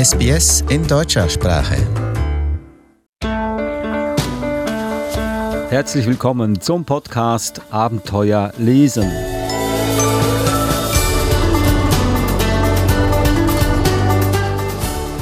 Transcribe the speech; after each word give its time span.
SBS 0.00 0.64
in 0.70 0.86
deutscher 0.86 1.28
Sprache. 1.28 1.76
Herzlich 5.68 6.06
willkommen 6.06 6.58
zum 6.58 6.86
Podcast 6.86 7.60
Abenteuer 7.70 8.50
lesen. 8.56 9.12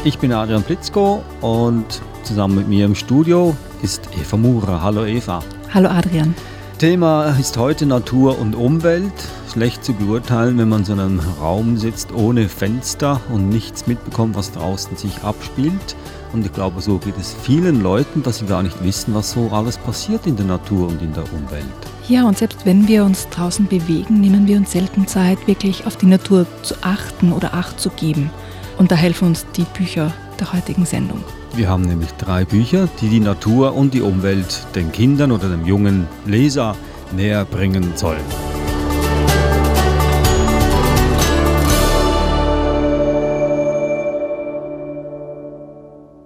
Ich 0.05 0.17
bin 0.21 0.33
Adrian 0.33 0.63
Plitzko 0.63 1.25
und 1.41 2.01
zusammen 2.23 2.55
mit 2.55 2.69
mir 2.69 2.85
im 2.85 2.95
Studio 2.95 3.57
ist 3.83 4.09
Eva 4.17 4.37
Murer. 4.37 4.81
Hallo 4.81 5.05
Eva. 5.05 5.43
Hallo 5.75 5.89
Adrian. 5.89 6.37
Thema 6.79 7.37
ist 7.41 7.57
heute 7.57 7.87
Natur 7.87 8.39
und 8.39 8.55
Umwelt. 8.55 9.13
Schlecht 9.53 9.83
zu 9.85 9.95
beurteilen, 9.95 10.59
wenn 10.59 10.69
man 10.69 10.85
so 10.85 10.93
in 10.93 11.01
einem 11.01 11.21
Raum 11.41 11.77
sitzt 11.77 12.13
ohne 12.13 12.49
Fenster 12.49 13.21
und 13.33 13.49
nichts 13.49 13.89
mitbekommt, 13.89 14.37
was 14.37 14.53
draußen 14.53 14.97
sich 14.97 15.25
abspielt. 15.25 15.97
Und 16.33 16.47
ich 16.47 16.53
glaube, 16.53 16.81
so 16.81 16.99
geht 16.99 17.19
es 17.19 17.35
vielen 17.43 17.83
Leuten, 17.83 18.23
dass 18.23 18.39
sie 18.39 18.47
gar 18.47 18.63
nicht 18.63 18.85
wissen, 18.85 19.13
was 19.13 19.33
so 19.33 19.51
alles 19.51 19.77
passiert 19.77 20.25
in 20.29 20.37
der 20.37 20.47
Natur 20.47 20.87
und 20.87 21.03
in 21.03 21.13
der 21.15 21.25
Umwelt. 21.33 21.65
Ja, 22.07 22.29
und 22.29 22.39
selbst 22.39 22.65
wenn 22.65 22.87
wir 22.87 23.05
uns 23.05 23.29
draußen 23.31 23.67
bewegen, 23.67 24.21
nehmen 24.21 24.47
wir 24.47 24.57
uns 24.57 24.71
selten 24.71 25.09
Zeit, 25.09 25.49
wirklich 25.49 25.85
auf 25.85 25.97
die 25.97 26.07
Natur 26.07 26.47
zu 26.63 26.77
achten 26.83 27.33
oder 27.33 27.55
Acht 27.55 27.81
zu 27.81 27.91
geben. 27.91 28.31
Und 28.77 28.93
da 28.93 28.95
helfen 28.95 29.27
uns 29.27 29.47
die 29.57 29.67
Bücher 29.77 30.13
der 30.39 30.53
heutigen 30.53 30.87
Sendung. 30.87 31.25
Wir 31.59 31.69
haben 31.69 31.83
nämlich 31.83 32.13
drei 32.13 32.45
Bücher, 32.45 32.89
die 33.01 33.09
die 33.09 33.19
Natur 33.19 33.75
und 33.75 33.93
die 33.93 34.01
Umwelt 34.01 34.65
den 34.77 34.93
Kindern 34.93 35.33
oder 35.33 35.49
dem 35.49 35.67
jungen 35.67 36.07
Leser 36.25 36.77
näher 37.11 37.45
bringen 37.45 37.95
sollen. 37.97 38.48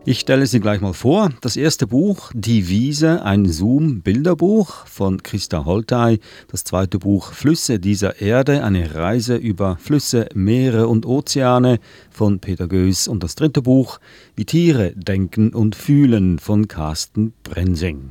Ich 0.05 0.19
stelle 0.19 0.48
sie 0.48 0.58
gleich 0.58 0.81
mal 0.81 0.95
vor. 0.95 1.31
Das 1.42 1.56
erste 1.56 1.86
Buch, 1.86 2.33
Die 2.34 2.69
Wiese, 2.69 3.25
ein 3.25 3.47
Zoom-Bilderbuch 3.47 4.84
von 4.86 5.22
Christa 5.22 5.64
Holtei. 5.64 6.19
Das 6.48 6.64
zweite 6.64 6.98
Buch, 6.98 7.33
Flüsse 7.33 7.78
dieser 7.78 8.20
Erde, 8.20 8.64
eine 8.64 8.97
Reise 8.97 9.36
über 9.36 9.77
Flüsse, 9.77 10.28
Meere 10.34 10.89
und 10.89 11.06
Ozeane 11.06 11.78
von 12.11 12.41
Peter 12.41 12.67
Goes. 12.67 13.06
Und 13.06 13.22
das 13.22 13.36
dritte 13.36 13.62
Buch, 13.62 14.00
Wie 14.34 14.44
Tiere 14.44 14.92
denken 14.97 15.50
und 15.50 15.77
fühlen 15.77 16.41
von 16.41 16.66
Carsten 16.66 17.33
Brensing. 17.44 18.11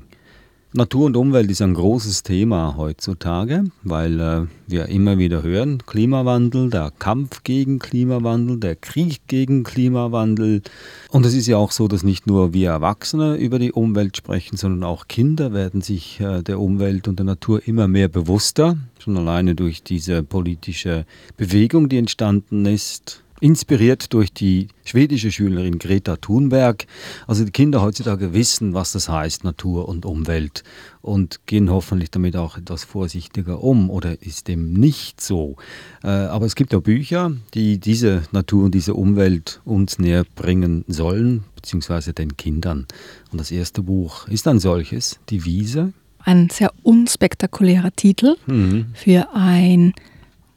Natur 0.74 1.08
und 1.08 1.18
Umwelt 1.18 1.52
ist 1.52 1.62
ein 1.62 1.74
großes 1.74 2.24
Thema 2.24 2.76
heutzutage, 2.78 3.66
weil 3.84 4.22
äh, 4.22 4.42
wir 4.68 4.86
immer 4.86 5.18
wieder 5.18 5.44
hören, 5.44 5.84
Klimawandel, 5.86 6.70
der 6.70 6.94
Kampf 6.98 7.44
gegen 7.44 7.78
Klimawandel, 7.78 8.58
der 8.58 8.78
Krieg 8.78 9.20
gegen 9.28 9.66
Klimawandel. 9.66 10.62
Und 11.10 11.26
es 11.26 11.34
ist 11.34 11.48
ja 11.48 11.58
auch 11.58 11.72
so, 11.72 11.90
dass 11.90 12.04
nicht 12.04 12.26
nur 12.26 12.54
wir 12.54 12.70
Erwachsene 12.70 13.36
über 13.36 13.60
die 13.60 13.74
Umwelt 13.74 14.16
sprechen, 14.16 14.56
sondern 14.56 14.86
auch 14.86 15.10
Kinder 15.10 15.52
werden 15.52 15.82
sich 15.82 16.22
äh, 16.22 16.42
der 16.42 16.58
Umwelt 16.58 17.10
und 17.10 17.20
der 17.20 17.26
Natur 17.26 17.68
immer 17.68 17.90
mehr 17.90 18.08
bewusster, 18.08 18.78
schon 18.98 19.18
alleine 19.18 19.56
durch 19.56 19.84
diese 19.84 20.24
politische 20.24 21.06
Bewegung, 21.36 21.90
die 21.90 21.98
entstanden 21.98 22.66
ist 22.66 23.21
inspiriert 23.42 24.14
durch 24.14 24.32
die 24.32 24.70
schwedische 24.86 25.32
Schülerin 25.32 25.80
Greta 25.80 26.16
Thunberg. 26.16 26.86
Also 27.28 27.44
die 27.44 27.52
Kinder 27.52 27.82
heutzutage 27.82 28.34
wissen, 28.34 28.74
was 28.74 28.94
das 28.94 29.10
heißt, 29.10 29.44
Natur 29.44 29.90
und 29.90 30.06
Umwelt 30.06 30.64
und 31.02 31.42
gehen 31.48 31.70
hoffentlich 31.72 32.12
damit 32.12 32.38
auch 32.38 32.58
etwas 32.58 32.84
vorsichtiger 32.84 33.64
um 33.64 33.90
oder 33.90 34.22
ist 34.22 34.48
dem 34.48 34.74
nicht 34.74 35.20
so. 35.20 35.58
Äh, 36.04 36.08
aber 36.08 36.46
es 36.46 36.56
gibt 36.56 36.74
auch 36.76 36.82
Bücher, 36.82 37.32
die 37.56 37.80
diese 37.80 38.24
Natur 38.32 38.66
und 38.66 38.76
diese 38.76 38.94
Umwelt 38.94 39.60
uns 39.66 39.98
näher 39.98 40.24
bringen 40.36 40.86
sollen, 40.88 41.44
beziehungsweise 41.56 42.14
den 42.14 42.38
Kindern. 42.38 42.86
Und 43.32 43.42
das 43.42 43.50
erste 43.52 43.82
Buch 43.82 44.28
ist 44.28 44.48
ein 44.48 44.60
solches, 44.60 45.20
Die 45.30 45.44
Wiese. 45.46 45.94
Ein 46.20 46.52
sehr 46.52 46.72
unspektakulärer 46.84 47.92
Titel 47.96 48.36
mhm. 48.46 48.92
für 48.94 49.30
ein 49.34 49.94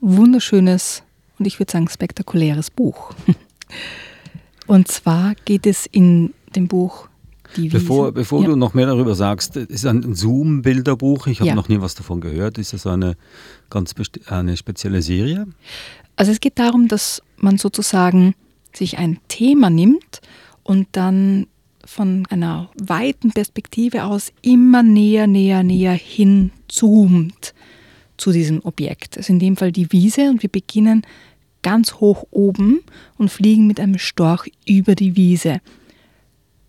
wunderschönes 0.03 1.03
und 1.44 1.49
ich 1.49 1.60
würde 1.60 1.71
sagen 1.71 1.88
spektakuläres 1.88 2.71
Buch. 2.71 3.12
Und 4.66 4.88
zwar 4.88 5.34
geht 5.44 5.66
es 5.66 5.84
in 5.84 6.32
dem 6.56 6.69
Buch 6.69 7.09
die 7.55 7.65
Wiese. 7.65 7.81
Bevor, 7.81 8.12
bevor 8.12 8.41
ja. 8.41 8.49
du 8.49 8.56
noch 8.56 8.72
mehr 8.72 8.87
darüber 8.87 9.15
sagst, 9.15 9.56
es 9.59 9.66
ist 9.66 9.84
ein 9.84 10.15
Zoom-Bilderbuch. 10.15 11.27
Ich 11.27 11.41
habe 11.41 11.49
ja. 11.49 11.55
noch 11.55 11.69
nie 11.69 11.82
was 11.82 11.94
davon 11.94 12.22
gehört. 12.22 12.56
Ist 12.56 12.72
das 12.72 12.87
eine 12.87 13.16
ganz 13.69 13.94
eine 14.27 14.56
spezielle 14.56 15.03
Serie? 15.03 15.47
Also 16.16 16.32
es 16.32 16.41
geht 16.41 16.59
darum, 16.59 16.88
dass 16.88 17.22
man 17.37 17.59
sozusagen 17.59 18.34
sich 18.72 18.97
ein 18.97 19.19
Thema 19.28 19.69
nimmt 19.69 20.22
und 20.62 20.88
dann 20.93 21.47
von 21.84 22.25
einer 22.31 22.71
weiten 22.81 23.32
Perspektive 23.32 24.05
aus 24.05 24.32
immer 24.41 24.82
näher, 24.82 25.26
näher, 25.26 25.62
näher 25.62 25.93
hinzoomt 25.93 27.53
zu 28.16 28.32
diesem 28.32 28.65
Objekt. 28.65 29.19
Also 29.19 29.32
in 29.32 29.38
dem 29.38 29.59
Fall 29.59 29.72
die 29.72 29.93
Wiese 29.93 30.31
und 30.31 30.43
wir 30.43 30.49
beginnen 30.49 31.03
ganz 31.64 31.94
hoch 31.94 32.25
oben 32.30 32.82
und 33.19 33.30
fliegen 33.30 33.66
mit 33.66 33.80
einem 33.80 33.98
Storch 33.98 34.52
über 34.64 34.94
die 34.94 35.16
Wiese. 35.16 35.60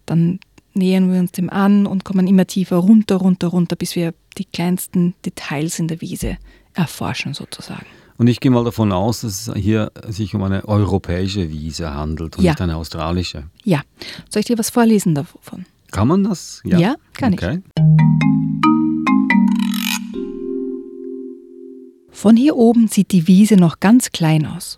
Dann 0.08 0.40
nähern 0.74 1.12
wir 1.12 1.20
uns 1.20 1.32
dem 1.32 1.52
an 1.52 1.86
und 1.86 2.04
kommen 2.04 2.26
immer 2.26 2.48
tiefer 2.48 2.78
runter, 2.78 3.18
runter, 3.18 3.48
runter, 3.50 3.76
bis 3.76 3.96
wir 3.96 4.16
die 4.40 4.46
kleinsten 4.46 5.14
Details 5.24 5.78
in 5.78 5.88
der 5.88 6.02
Wiese 6.02 6.38
erforschen 6.74 7.36
sozusagen. 7.36 7.86
Und 8.18 8.28
ich 8.28 8.40
gehe 8.40 8.50
mal 8.50 8.64
davon 8.64 8.92
aus, 8.94 9.22
dass 9.22 9.48
es 9.48 9.54
hier 9.56 9.92
sich 10.08 10.34
um 10.34 10.44
eine 10.44 10.66
europäische 10.68 11.50
Wiese 11.50 11.94
handelt 11.94 12.38
und 12.38 12.44
ja. 12.44 12.54
nicht 12.54 12.62
eine 12.62 12.78
australische. 12.78 13.44
Ja. 13.64 13.82
Soll 14.30 14.40
ich 14.40 14.46
dir 14.46 14.58
was 14.58 14.70
vorlesen 14.70 15.16
davon? 15.16 15.66
Kann 15.92 16.08
man 16.08 16.24
das? 16.24 16.62
Ja, 16.64 16.80
ja 16.80 16.96
kann 17.14 17.34
okay. 17.34 17.60
ich. 17.60 17.72
Von 22.12 22.38
hier 22.38 22.56
oben 22.56 22.88
sieht 22.88 23.12
die 23.12 23.28
Wiese 23.28 23.56
noch 23.56 23.82
ganz 23.82 24.12
klein 24.12 24.46
aus. 24.46 24.78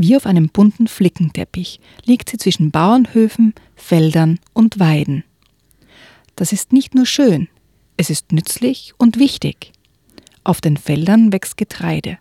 Wie 0.00 0.14
auf 0.14 0.26
einem 0.26 0.48
bunten 0.48 0.86
Flickenteppich 0.86 1.80
liegt 2.04 2.30
sie 2.30 2.38
zwischen 2.38 2.70
Bauernhöfen, 2.70 3.52
Feldern 3.74 4.38
und 4.52 4.78
Weiden. 4.78 5.24
Das 6.36 6.52
ist 6.52 6.72
nicht 6.72 6.94
nur 6.94 7.04
schön, 7.04 7.48
es 7.96 8.08
ist 8.08 8.30
nützlich 8.30 8.92
und 8.96 9.18
wichtig. 9.18 9.72
Auf 10.44 10.60
den 10.60 10.76
Feldern 10.76 11.32
wächst 11.32 11.56
Getreide. 11.56 12.16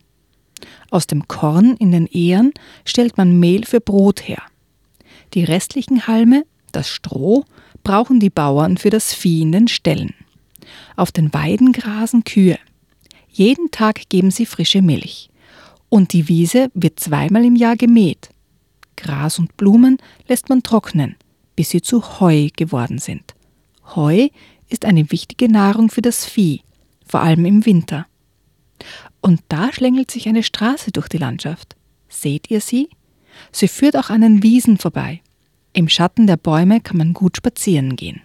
Aus 0.89 1.05
dem 1.05 1.27
Korn 1.27 1.77
in 1.77 1.91
den 1.91 2.07
Ähren 2.07 2.51
stellt 2.83 3.15
man 3.15 3.39
Mehl 3.39 3.63
für 3.63 3.79
Brot 3.79 4.27
her. 4.27 4.41
Die 5.35 5.43
restlichen 5.43 6.07
Halme, 6.07 6.45
das 6.71 6.89
Stroh, 6.89 7.45
brauchen 7.83 8.19
die 8.19 8.31
Bauern 8.31 8.77
für 8.77 8.89
das 8.89 9.13
Vieh 9.13 9.43
in 9.43 9.51
den 9.51 9.67
Ställen. 9.67 10.15
Auf 10.95 11.11
den 11.11 11.31
Weiden 11.31 11.73
grasen 11.73 12.23
Kühe. 12.23 12.57
Jeden 13.29 13.69
Tag 13.69 14.09
geben 14.09 14.31
sie 14.31 14.47
frische 14.47 14.81
Milch. 14.81 15.29
Und 15.89 16.13
die 16.13 16.27
Wiese 16.27 16.69
wird 16.73 16.99
zweimal 16.99 17.45
im 17.45 17.55
Jahr 17.55 17.75
gemäht. 17.75 18.29
Gras 18.95 19.39
und 19.39 19.55
Blumen 19.57 19.97
lässt 20.27 20.49
man 20.49 20.63
trocknen, 20.63 21.15
bis 21.55 21.69
sie 21.69 21.81
zu 21.81 22.19
Heu 22.19 22.49
geworden 22.55 22.97
sind. 22.97 23.35
Heu 23.95 24.27
ist 24.69 24.85
eine 24.85 25.11
wichtige 25.11 25.49
Nahrung 25.49 25.89
für 25.89 26.01
das 26.01 26.25
Vieh, 26.25 26.61
vor 27.05 27.21
allem 27.21 27.45
im 27.45 27.65
Winter. 27.65 28.05
Und 29.21 29.41
da 29.47 29.71
schlängelt 29.71 30.11
sich 30.11 30.27
eine 30.27 30.43
Straße 30.43 30.91
durch 30.91 31.07
die 31.07 31.17
Landschaft. 31.17 31.75
Seht 32.09 32.51
ihr 32.51 32.61
sie? 32.61 32.89
Sie 33.51 33.67
führt 33.67 33.95
auch 33.95 34.09
an 34.09 34.21
den 34.21 34.43
Wiesen 34.43 34.77
vorbei. 34.77 35.21
Im 35.73 35.89
Schatten 35.89 36.27
der 36.27 36.37
Bäume 36.37 36.81
kann 36.81 36.97
man 36.97 37.13
gut 37.13 37.37
spazieren 37.37 37.95
gehen. 37.95 38.21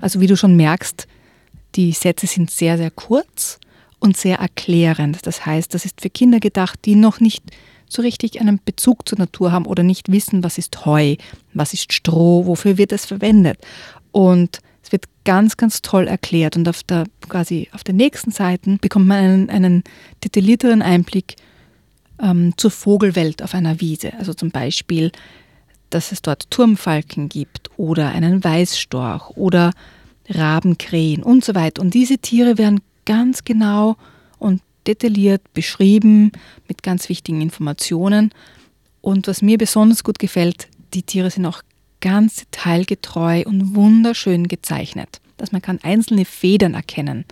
Also 0.00 0.20
wie 0.20 0.26
du 0.26 0.36
schon 0.36 0.56
merkst, 0.56 1.06
die 1.76 1.92
Sätze 1.92 2.26
sind 2.26 2.50
sehr, 2.50 2.76
sehr 2.76 2.90
kurz 2.90 3.58
und 3.98 4.16
sehr 4.16 4.38
erklärend. 4.38 5.26
Das 5.26 5.46
heißt, 5.46 5.74
das 5.74 5.84
ist 5.84 6.00
für 6.00 6.10
Kinder 6.10 6.40
gedacht, 6.40 6.80
die 6.84 6.96
noch 6.96 7.20
nicht 7.20 7.44
so 7.88 8.02
richtig 8.02 8.40
einen 8.40 8.60
Bezug 8.64 9.08
zur 9.08 9.18
Natur 9.18 9.52
haben 9.52 9.66
oder 9.66 9.82
nicht 9.82 10.10
wissen, 10.10 10.44
was 10.44 10.58
ist 10.58 10.84
Heu, 10.86 11.16
was 11.54 11.74
ist 11.74 11.92
Stroh, 11.92 12.46
wofür 12.46 12.78
wird 12.78 12.92
es 12.92 13.04
verwendet. 13.04 13.58
Und 14.12 14.60
es 14.82 14.92
wird 14.92 15.04
ganz, 15.24 15.56
ganz 15.56 15.82
toll 15.82 16.06
erklärt. 16.06 16.56
Und 16.56 16.68
auf 16.68 16.82
der, 16.82 17.04
quasi 17.28 17.68
auf 17.72 17.84
den 17.84 17.96
nächsten 17.96 18.30
Seiten 18.30 18.78
bekommt 18.78 19.06
man 19.06 19.18
einen, 19.18 19.50
einen 19.50 19.84
detaillierteren 20.24 20.82
Einblick 20.82 21.36
ähm, 22.22 22.54
zur 22.56 22.70
Vogelwelt 22.70 23.42
auf 23.42 23.54
einer 23.54 23.80
Wiese. 23.80 24.12
Also 24.18 24.34
zum 24.34 24.50
Beispiel, 24.50 25.10
dass 25.90 26.12
es 26.12 26.22
dort 26.22 26.50
Turmfalken 26.50 27.28
gibt 27.28 27.70
oder 27.76 28.10
einen 28.10 28.42
Weißstorch 28.42 29.30
oder 29.30 29.72
Rabenkrähen 30.30 31.22
und 31.22 31.44
so 31.44 31.54
weiter. 31.54 31.82
Und 31.82 31.94
diese 31.94 32.18
Tiere 32.18 32.58
werden 32.58 32.80
ganz 33.04 33.44
genau 33.44 33.96
und 34.38 34.62
detailliert 34.86 35.42
beschrieben 35.52 36.32
mit 36.68 36.82
ganz 36.82 37.08
wichtigen 37.08 37.40
Informationen. 37.40 38.32
Und 39.00 39.26
was 39.26 39.42
mir 39.42 39.58
besonders 39.58 40.04
gut 40.04 40.18
gefällt, 40.18 40.68
die 40.94 41.02
Tiere 41.02 41.30
sind 41.30 41.46
auch 41.46 41.62
ganz 42.00 42.36
detailgetreu 42.36 43.42
und 43.44 43.74
wunderschön 43.74 44.48
gezeichnet, 44.48 45.20
dass 45.36 45.52
man 45.52 45.62
kann 45.62 45.78
einzelne 45.82 46.24
Federn 46.24 46.74
erkennen 46.74 47.24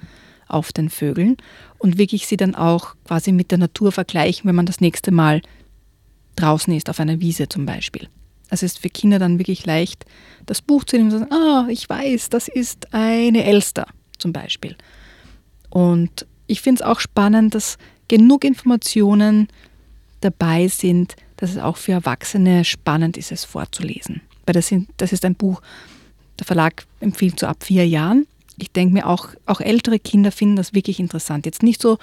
auf 0.46 0.72
den 0.72 0.90
Vögeln 0.90 1.36
und 1.78 1.98
wirklich 1.98 2.26
sie 2.26 2.36
dann 2.36 2.54
auch 2.54 2.94
quasi 3.04 3.32
mit 3.32 3.50
der 3.50 3.58
Natur 3.58 3.92
vergleichen, 3.92 4.48
wenn 4.48 4.54
man 4.54 4.66
das 4.66 4.80
nächste 4.80 5.10
Mal 5.10 5.42
draußen 6.36 6.72
ist, 6.74 6.88
auf 6.88 7.00
einer 7.00 7.20
Wiese 7.20 7.48
zum 7.48 7.66
Beispiel. 7.66 8.08
Also 8.50 8.66
es 8.66 8.72
ist 8.72 8.78
für 8.78 8.88
Kinder 8.88 9.18
dann 9.18 9.38
wirklich 9.38 9.66
leicht, 9.66 10.04
das 10.46 10.62
Buch 10.62 10.84
zu 10.84 10.96
nehmen 10.96 11.12
und 11.12 11.18
zu 11.18 11.18
sagen, 11.18 11.32
ah, 11.32 11.66
ich 11.68 11.88
weiß, 11.88 12.30
das 12.30 12.48
ist 12.48 12.94
eine 12.94 13.44
Elster 13.44 13.86
zum 14.18 14.32
Beispiel. 14.32 14.76
Und 15.70 16.26
ich 16.46 16.62
finde 16.62 16.82
es 16.82 16.86
auch 16.86 17.00
spannend, 17.00 17.54
dass 17.54 17.78
genug 18.08 18.44
Informationen 18.44 19.48
dabei 20.20 20.68
sind, 20.68 21.14
dass 21.36 21.50
es 21.50 21.58
auch 21.58 21.76
für 21.76 21.92
Erwachsene 21.92 22.64
spannend 22.64 23.16
ist, 23.16 23.30
es 23.30 23.44
vorzulesen. 23.44 24.22
Weil 24.46 24.54
das, 24.54 24.68
sind, 24.68 24.88
das 24.96 25.12
ist 25.12 25.24
ein 25.24 25.34
Buch, 25.34 25.60
der 26.38 26.46
Verlag 26.46 26.86
empfiehlt 27.00 27.38
so 27.38 27.46
ab 27.46 27.62
vier 27.62 27.86
Jahren. 27.86 28.26
Ich 28.56 28.72
denke 28.72 28.94
mir 28.94 29.06
auch, 29.06 29.28
auch 29.46 29.60
ältere 29.60 29.98
Kinder 29.98 30.32
finden 30.32 30.56
das 30.56 30.74
wirklich 30.74 30.98
interessant. 30.98 31.46
Jetzt 31.46 31.62
nicht 31.62 31.80
so 31.80 31.98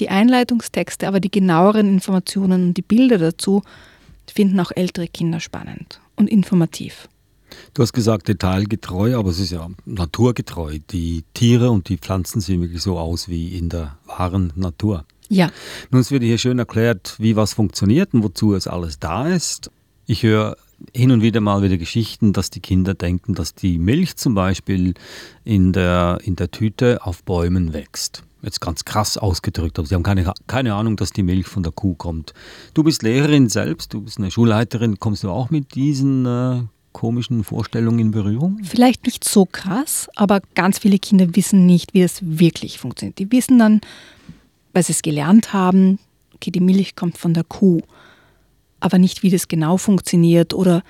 die 0.00 0.08
Einleitungstexte, 0.08 1.06
aber 1.06 1.20
die 1.20 1.30
genaueren 1.30 1.86
Informationen 1.86 2.68
und 2.68 2.74
die 2.74 2.82
Bilder 2.82 3.18
dazu 3.18 3.62
finden 4.32 4.58
auch 4.60 4.72
ältere 4.74 5.08
Kinder 5.08 5.40
spannend 5.40 6.00
und 6.16 6.28
informativ. 6.28 7.08
Du 7.74 7.82
hast 7.82 7.92
gesagt 7.92 8.28
detailgetreu, 8.28 9.16
aber 9.16 9.30
es 9.30 9.40
ist 9.40 9.50
ja 9.50 9.68
naturgetreu. 9.84 10.78
Die 10.90 11.24
Tiere 11.34 11.70
und 11.70 11.88
die 11.88 11.98
Pflanzen 11.98 12.40
sehen 12.40 12.60
wirklich 12.60 12.82
so 12.82 12.98
aus 12.98 13.28
wie 13.28 13.56
in 13.56 13.68
der 13.68 13.98
wahren 14.06 14.52
Natur. 14.56 15.04
Ja. 15.28 15.50
Nun, 15.90 16.00
es 16.00 16.10
wird 16.10 16.22
hier 16.22 16.38
schön 16.38 16.58
erklärt, 16.58 17.14
wie 17.18 17.36
was 17.36 17.54
funktioniert 17.54 18.14
und 18.14 18.22
wozu 18.22 18.54
es 18.54 18.66
alles 18.66 18.98
da 18.98 19.28
ist. 19.28 19.70
Ich 20.06 20.22
höre 20.24 20.56
hin 20.94 21.12
und 21.12 21.22
wieder 21.22 21.40
mal 21.40 21.62
wieder 21.62 21.76
Geschichten, 21.76 22.32
dass 22.32 22.50
die 22.50 22.60
Kinder 22.60 22.94
denken, 22.94 23.34
dass 23.34 23.54
die 23.54 23.78
Milch 23.78 24.16
zum 24.16 24.34
Beispiel 24.34 24.94
in 25.44 25.72
der, 25.72 26.18
in 26.24 26.36
der 26.36 26.50
Tüte 26.50 27.04
auf 27.04 27.22
Bäumen 27.22 27.72
wächst. 27.72 28.24
Jetzt 28.42 28.60
ganz 28.60 28.84
krass 28.84 29.18
ausgedrückt, 29.18 29.78
aber 29.78 29.86
sie 29.86 29.94
haben 29.94 30.02
keine, 30.02 30.32
keine 30.46 30.74
Ahnung, 30.74 30.96
dass 30.96 31.12
die 31.12 31.22
Milch 31.22 31.46
von 31.46 31.62
der 31.62 31.72
Kuh 31.72 31.94
kommt. 31.94 32.32
Du 32.72 32.82
bist 32.82 33.02
Lehrerin 33.02 33.48
selbst, 33.48 33.92
du 33.92 34.00
bist 34.00 34.18
eine 34.18 34.30
Schulleiterin. 34.30 34.98
Kommst 34.98 35.24
du 35.24 35.30
auch 35.30 35.50
mit 35.50 35.74
diesen 35.74 36.24
äh, 36.24 36.62
komischen 36.92 37.44
Vorstellungen 37.44 37.98
in 37.98 38.10
Berührung? 38.12 38.60
Vielleicht 38.62 39.04
nicht 39.04 39.24
so 39.24 39.44
krass, 39.44 40.08
aber 40.16 40.40
ganz 40.54 40.78
viele 40.78 40.98
Kinder 40.98 41.36
wissen 41.36 41.66
nicht, 41.66 41.92
wie 41.92 42.02
es 42.02 42.20
wirklich 42.22 42.78
funktioniert. 42.78 43.18
Die 43.18 43.30
wissen 43.30 43.58
dann, 43.58 43.80
weil 44.72 44.82
sie 44.82 44.92
es 44.92 45.02
gelernt 45.02 45.52
haben, 45.52 45.98
okay, 46.34 46.50
die 46.50 46.60
Milch 46.60 46.96
kommt 46.96 47.18
von 47.18 47.34
der 47.34 47.44
Kuh, 47.44 47.82
aber 48.80 48.98
nicht, 48.98 49.22
wie 49.22 49.30
das 49.30 49.48
genau 49.48 49.76
funktioniert 49.76 50.54
oder 50.54 50.82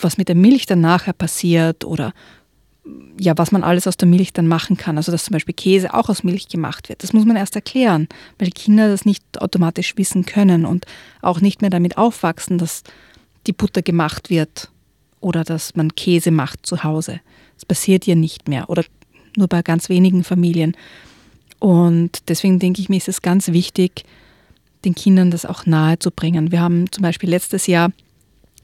was 0.00 0.16
mit 0.16 0.28
der 0.28 0.36
Milch 0.36 0.66
dann 0.66 0.80
nachher 0.80 1.12
passiert 1.12 1.84
oder 1.84 2.12
ja, 3.20 3.36
was 3.36 3.52
man 3.52 3.64
alles 3.64 3.86
aus 3.86 3.96
der 3.96 4.08
Milch 4.08 4.32
dann 4.32 4.46
machen 4.46 4.76
kann. 4.76 4.96
Also 4.96 5.12
dass 5.12 5.24
zum 5.24 5.32
Beispiel 5.32 5.54
Käse 5.54 5.94
auch 5.94 6.08
aus 6.08 6.22
Milch 6.22 6.48
gemacht 6.48 6.88
wird. 6.88 7.02
Das 7.02 7.12
muss 7.12 7.24
man 7.24 7.36
erst 7.36 7.56
erklären, 7.56 8.08
weil 8.38 8.50
Kinder 8.50 8.88
das 8.88 9.04
nicht 9.04 9.22
automatisch 9.40 9.96
wissen 9.96 10.24
können 10.24 10.64
und 10.64 10.86
auch 11.20 11.40
nicht 11.40 11.60
mehr 11.60 11.70
damit 11.70 11.98
aufwachsen, 11.98 12.58
dass 12.58 12.82
die 13.46 13.52
Butter 13.52 13.82
gemacht 13.82 14.30
wird 14.30 14.70
oder 15.20 15.44
dass 15.44 15.74
man 15.74 15.94
Käse 15.94 16.30
macht 16.30 16.64
zu 16.64 16.84
Hause. 16.84 17.20
Das 17.54 17.64
passiert 17.64 18.06
ja 18.06 18.14
nicht 18.14 18.48
mehr 18.48 18.70
oder 18.70 18.84
nur 19.36 19.48
bei 19.48 19.62
ganz 19.62 19.88
wenigen 19.88 20.24
Familien. 20.24 20.76
Und 21.58 22.28
deswegen 22.28 22.58
denke 22.58 22.80
ich 22.80 22.88
mir, 22.88 22.96
ist 22.96 23.08
es 23.08 23.22
ganz 23.22 23.48
wichtig, 23.48 24.04
den 24.84 24.94
Kindern 24.94 25.30
das 25.30 25.44
auch 25.44 25.66
nahe 25.66 25.98
zu 25.98 26.10
bringen. 26.10 26.52
Wir 26.52 26.60
haben 26.60 26.90
zum 26.92 27.02
Beispiel 27.02 27.28
letztes 27.28 27.66
Jahr 27.66 27.90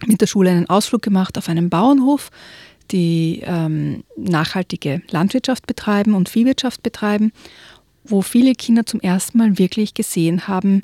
mit 0.06 0.20
der 0.20 0.26
Schule 0.26 0.50
einen 0.50 0.68
Ausflug 0.68 1.02
gemacht 1.02 1.38
auf 1.38 1.48
einen 1.48 1.70
Bauernhof, 1.70 2.30
die 2.90 3.42
ähm, 3.44 4.04
nachhaltige 4.16 5.02
Landwirtschaft 5.10 5.66
betreiben 5.66 6.14
und 6.14 6.28
Viehwirtschaft 6.28 6.82
betreiben, 6.82 7.32
wo 8.04 8.22
viele 8.22 8.54
Kinder 8.54 8.84
zum 8.84 9.00
ersten 9.00 9.38
Mal 9.38 9.58
wirklich 9.58 9.94
gesehen 9.94 10.46
haben, 10.46 10.82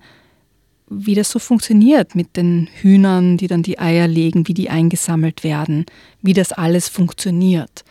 wie 0.89 1.15
das 1.15 1.31
so 1.31 1.39
funktioniert 1.39 2.15
mit 2.15 2.37
den 2.37 2.69
Hühnern, 2.81 3.37
die 3.37 3.47
dann 3.47 3.63
die 3.63 3.79
Eier 3.79 4.09
legen, 4.09 4.49
wie 4.49 4.55
die 4.55 4.71
eingesammelt 4.71 5.45
werden, 5.45 5.87
wie 6.21 6.33
das 6.33 6.53
alles 6.53 6.89
funktioniert. 6.89 7.85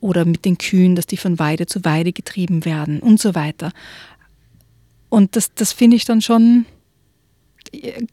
Oder 0.00 0.24
mit 0.24 0.44
den 0.44 0.58
Kühen, 0.58 0.96
dass 0.96 1.06
die 1.06 1.18
von 1.18 1.38
Weide 1.38 1.66
zu 1.66 1.84
Weide 1.84 2.12
getrieben 2.12 2.64
werden 2.64 3.00
und 3.00 3.20
so 3.20 3.34
weiter. 3.34 3.70
Und 5.10 5.36
das, 5.36 5.54
das 5.54 5.72
finde 5.72 5.96
ich 5.96 6.06
dann 6.06 6.22
schon 6.22 6.64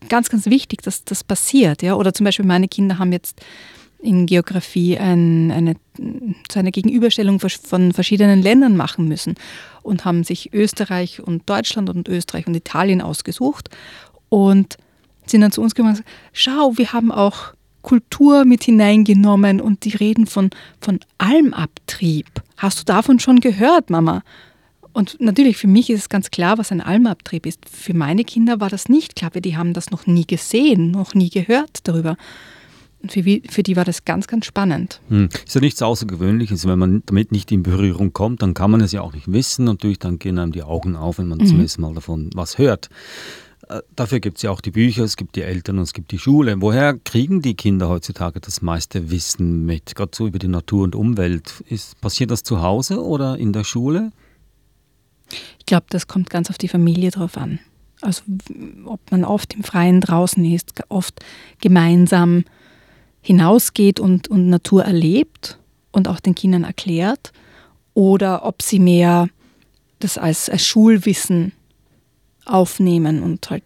ganz, 0.10 0.30
ganz 0.30 0.46
wichtig, 0.46 0.82
dass 0.82 1.04
das 1.04 1.24
passiert. 1.24 1.82
Ja? 1.82 1.96
Oder 1.96 2.14
zum 2.14 2.26
Beispiel 2.26 2.46
meine 2.46 2.68
Kinder 2.68 3.00
haben 3.00 3.12
jetzt 3.12 3.42
in 4.00 4.26
Geografie 4.26 4.98
ein, 4.98 5.52
eine, 5.52 5.76
so 6.52 6.60
eine 6.60 6.72
Gegenüberstellung 6.72 7.40
von 7.40 7.94
verschiedenen 7.94 8.42
Ländern 8.42 8.78
machen 8.78 9.08
müssen 9.08 9.36
und 9.82 10.06
haben 10.06 10.24
sich 10.24 10.54
Österreich 10.54 11.22
und 11.22 11.50
Deutschland 11.50 11.90
und 11.90 12.08
Österreich 12.08 12.48
und 12.48 12.56
Italien 12.56 13.02
ausgesucht 13.02 13.70
und 14.30 14.78
sind 15.26 15.42
dann 15.42 15.52
zu 15.52 15.62
uns 15.62 15.74
gekommen 15.74 15.96
und 15.96 16.04
gesagt, 16.04 16.18
schau, 16.34 16.78
wir 16.78 16.94
haben 16.94 17.12
auch 17.12 17.54
Kultur 17.82 18.46
mit 18.46 18.64
hineingenommen 18.64 19.62
und 19.62 19.86
die 19.86 19.96
reden 19.96 20.26
von, 20.26 20.50
von 20.82 21.00
Almabtrieb. 21.18 22.28
Hast 22.58 22.80
du 22.80 22.84
davon 22.84 23.20
schon 23.20 23.40
gehört, 23.40 23.90
Mama? 23.90 24.24
Und 24.94 25.18
natürlich, 25.20 25.58
für 25.58 25.68
mich 25.68 25.90
ist 25.90 26.00
es 26.00 26.10
ganz 26.10 26.32
klar, 26.32 26.58
was 26.58 26.72
ein 26.72 26.82
Almabtrieb 26.82 27.46
ist. 27.46 27.60
Für 27.70 27.94
meine 27.94 28.24
Kinder 28.24 28.60
war 28.60 28.70
das 28.70 28.90
nicht 28.90 29.16
klar, 29.16 29.30
weil 29.34 29.42
die 29.42 29.56
haben 29.56 29.74
das 29.74 29.92
noch 29.92 30.08
nie 30.08 30.26
gesehen, 30.26 30.92
noch 30.92 31.14
nie 31.14 31.30
gehört 31.30 31.80
darüber. 31.84 32.18
Und 33.08 33.14
für, 33.14 33.24
für 33.50 33.64
die 33.64 33.76
war 33.78 33.86
das 33.86 34.04
ganz, 34.04 34.28
ganz 34.28 34.46
spannend. 34.46 35.00
Hm. 35.08 35.30
Ist 35.46 35.56
ja 35.56 35.62
nichts 35.62 35.82
Außergewöhnliches, 35.82 36.68
wenn 36.68 36.78
man 36.78 37.04
damit 37.06 37.32
nicht 37.32 37.52
in 37.54 37.64
Berührung 37.64 38.12
kommt, 38.12 38.42
dann 38.42 38.54
kann 38.54 38.70
man 38.70 38.82
es 38.82 38.92
ja 38.92 39.02
auch 39.02 39.14
nicht 39.14 39.32
wissen. 39.32 39.64
Natürlich, 39.64 40.00
dann 40.00 40.20
gehen 40.20 40.38
einem 40.38 40.52
die 40.52 40.64
Augen 40.64 40.98
auf, 40.98 41.18
wenn 41.18 41.30
man 41.30 41.38
mhm. 41.38 41.46
zum 41.46 41.62
ersten 41.62 41.82
Mal 41.84 41.94
davon 41.94 42.30
was 42.36 42.58
hört. 42.58 42.90
Äh, 43.70 43.80
dafür 43.96 44.20
gibt 44.20 44.38
es 44.38 44.44
ja 44.44 44.52
auch 44.52 44.60
die 44.60 44.72
Bücher, 44.72 45.04
es 45.04 45.16
gibt 45.16 45.38
die 45.38 45.42
Eltern 45.42 45.78
und 45.78 45.84
es 45.84 45.94
gibt 45.94 46.12
die 46.12 46.20
Schule. 46.20 46.56
Woher 46.60 46.96
kriegen 46.96 47.42
die 47.42 47.56
Kinder 47.56 47.88
heutzutage 47.88 48.42
das 48.42 48.62
meiste 48.62 49.10
Wissen 49.10 49.66
mit? 49.66 49.96
Gerade 49.96 50.12
so 50.14 50.28
über 50.28 50.40
die 50.40 50.50
Natur 50.50 50.84
und 50.84 50.94
Umwelt. 50.94 51.64
Ist, 51.70 52.02
passiert 52.02 52.32
das 52.32 52.44
zu 52.44 52.62
Hause 52.62 53.02
oder 53.02 53.38
in 53.38 53.54
der 53.54 53.64
Schule? 53.64 54.12
Ich 55.60 55.66
glaube, 55.66 55.86
das 55.90 56.08
kommt 56.08 56.30
ganz 56.30 56.50
auf 56.50 56.58
die 56.58 56.68
Familie 56.68 57.12
drauf 57.12 57.38
an. 57.38 57.60
Also 58.02 58.24
ob 58.84 59.00
man 59.12 59.24
oft 59.24 59.54
im 59.54 59.64
Freien 59.64 60.02
draußen 60.02 60.44
ist, 60.44 60.84
oft 60.90 61.22
gemeinsam 61.62 62.44
hinausgeht 63.28 64.00
und, 64.00 64.30
und 64.30 64.50
Natur 64.50 64.86
erlebt 64.86 65.60
und 65.92 66.08
auch 66.08 66.20
den 66.20 66.34
Kindern 66.34 66.64
erklärt, 66.64 67.34
oder 67.94 68.46
ob 68.46 68.62
sie 68.62 68.80
mehr 68.80 69.28
das 70.00 70.18
als, 70.18 70.50
als 70.50 70.66
Schulwissen 70.66 71.52
aufnehmen 72.46 73.22
und 73.22 73.50
halt 73.50 73.64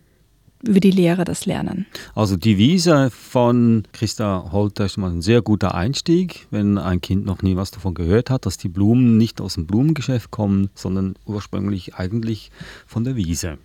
über 0.63 0.80
die 0.80 0.91
Lehre 0.91 1.25
das 1.25 1.46
lernen. 1.46 1.86
Also 2.15 2.38
die 2.38 2.58
Wiese 2.58 3.10
von 3.12 3.84
Christa 3.94 4.50
Holter 4.51 4.86
ist 4.86 4.98
mal 4.98 5.12
ein 5.12 5.22
sehr 5.22 5.41
guter 5.41 5.75
Einstieg, 5.75 6.48
wenn 6.51 6.77
ein 6.77 7.01
Kind 7.01 7.25
noch 7.25 7.41
nie 7.41 7.56
was 7.56 7.72
davon 7.72 7.94
gehört 7.94 8.30
hat, 8.30 8.46
dass 8.46 8.58
die 8.58 8.70
Blumen 8.70 9.18
nicht 9.18 9.41
aus 9.41 9.56
dem 9.56 9.65
Blumengeschäft 9.65 10.32
kommen, 10.32 10.70
sondern 10.75 11.15
ursprünglich 11.25 11.96
eigentlich 11.96 12.51
von 12.86 13.03
der 13.03 13.15
Wiese. 13.15 13.58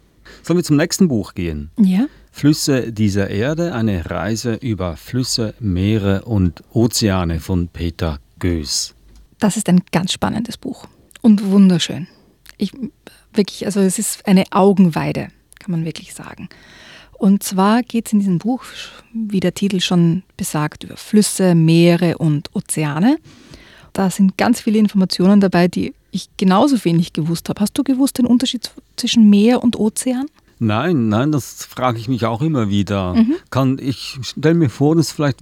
Sollen 0.42 0.58
wir 0.58 0.64
zum 0.64 0.76
nächsten 0.76 1.08
Buch 1.08 1.34
gehen? 1.34 1.70
Ja. 1.78 2.06
Flüsse 2.36 2.92
dieser 2.92 3.30
Erde, 3.30 3.72
eine 3.72 4.10
Reise 4.10 4.56
über 4.56 4.98
Flüsse, 4.98 5.54
Meere 5.58 6.26
und 6.26 6.62
Ozeane 6.74 7.40
von 7.40 7.68
Peter 7.68 8.18
Goes. 8.38 8.94
Das 9.38 9.56
ist 9.56 9.70
ein 9.70 9.80
ganz 9.90 10.12
spannendes 10.12 10.58
Buch 10.58 10.86
und 11.22 11.50
wunderschön. 11.50 12.08
Ich 12.58 12.72
wirklich, 13.32 13.64
also 13.64 13.80
es 13.80 13.98
ist 13.98 14.28
eine 14.28 14.44
Augenweide, 14.50 15.28
kann 15.60 15.70
man 15.70 15.86
wirklich 15.86 16.12
sagen. 16.12 16.50
Und 17.14 17.42
zwar 17.42 17.82
geht 17.82 18.08
es 18.08 18.12
in 18.12 18.18
diesem 18.18 18.36
Buch, 18.36 18.64
wie 19.14 19.40
der 19.40 19.54
Titel 19.54 19.80
schon 19.80 20.22
besagt, 20.36 20.84
über 20.84 20.98
Flüsse, 20.98 21.54
Meere 21.54 22.18
und 22.18 22.54
Ozeane. 22.54 23.16
Da 23.94 24.10
sind 24.10 24.36
ganz 24.36 24.60
viele 24.60 24.78
Informationen 24.78 25.40
dabei, 25.40 25.68
die 25.68 25.94
ich 26.10 26.28
genauso 26.36 26.84
wenig 26.84 27.14
gewusst 27.14 27.48
habe. 27.48 27.62
Hast 27.62 27.78
du 27.78 27.82
gewusst 27.82 28.18
den 28.18 28.26
Unterschied 28.26 28.70
zwischen 28.96 29.30
Meer 29.30 29.64
und 29.64 29.78
Ozean? 29.78 30.26
Nein, 30.58 31.08
nein, 31.08 31.32
das 31.32 31.64
frage 31.64 31.98
ich 31.98 32.08
mich 32.08 32.24
auch 32.24 32.40
immer 32.40 32.70
wieder. 32.70 33.14
Mhm. 33.14 33.34
Kann 33.50 33.78
ich 33.78 34.18
stelle 34.22 34.54
mir 34.54 34.70
vor, 34.70 34.96
dass 34.96 35.12
vielleicht 35.12 35.40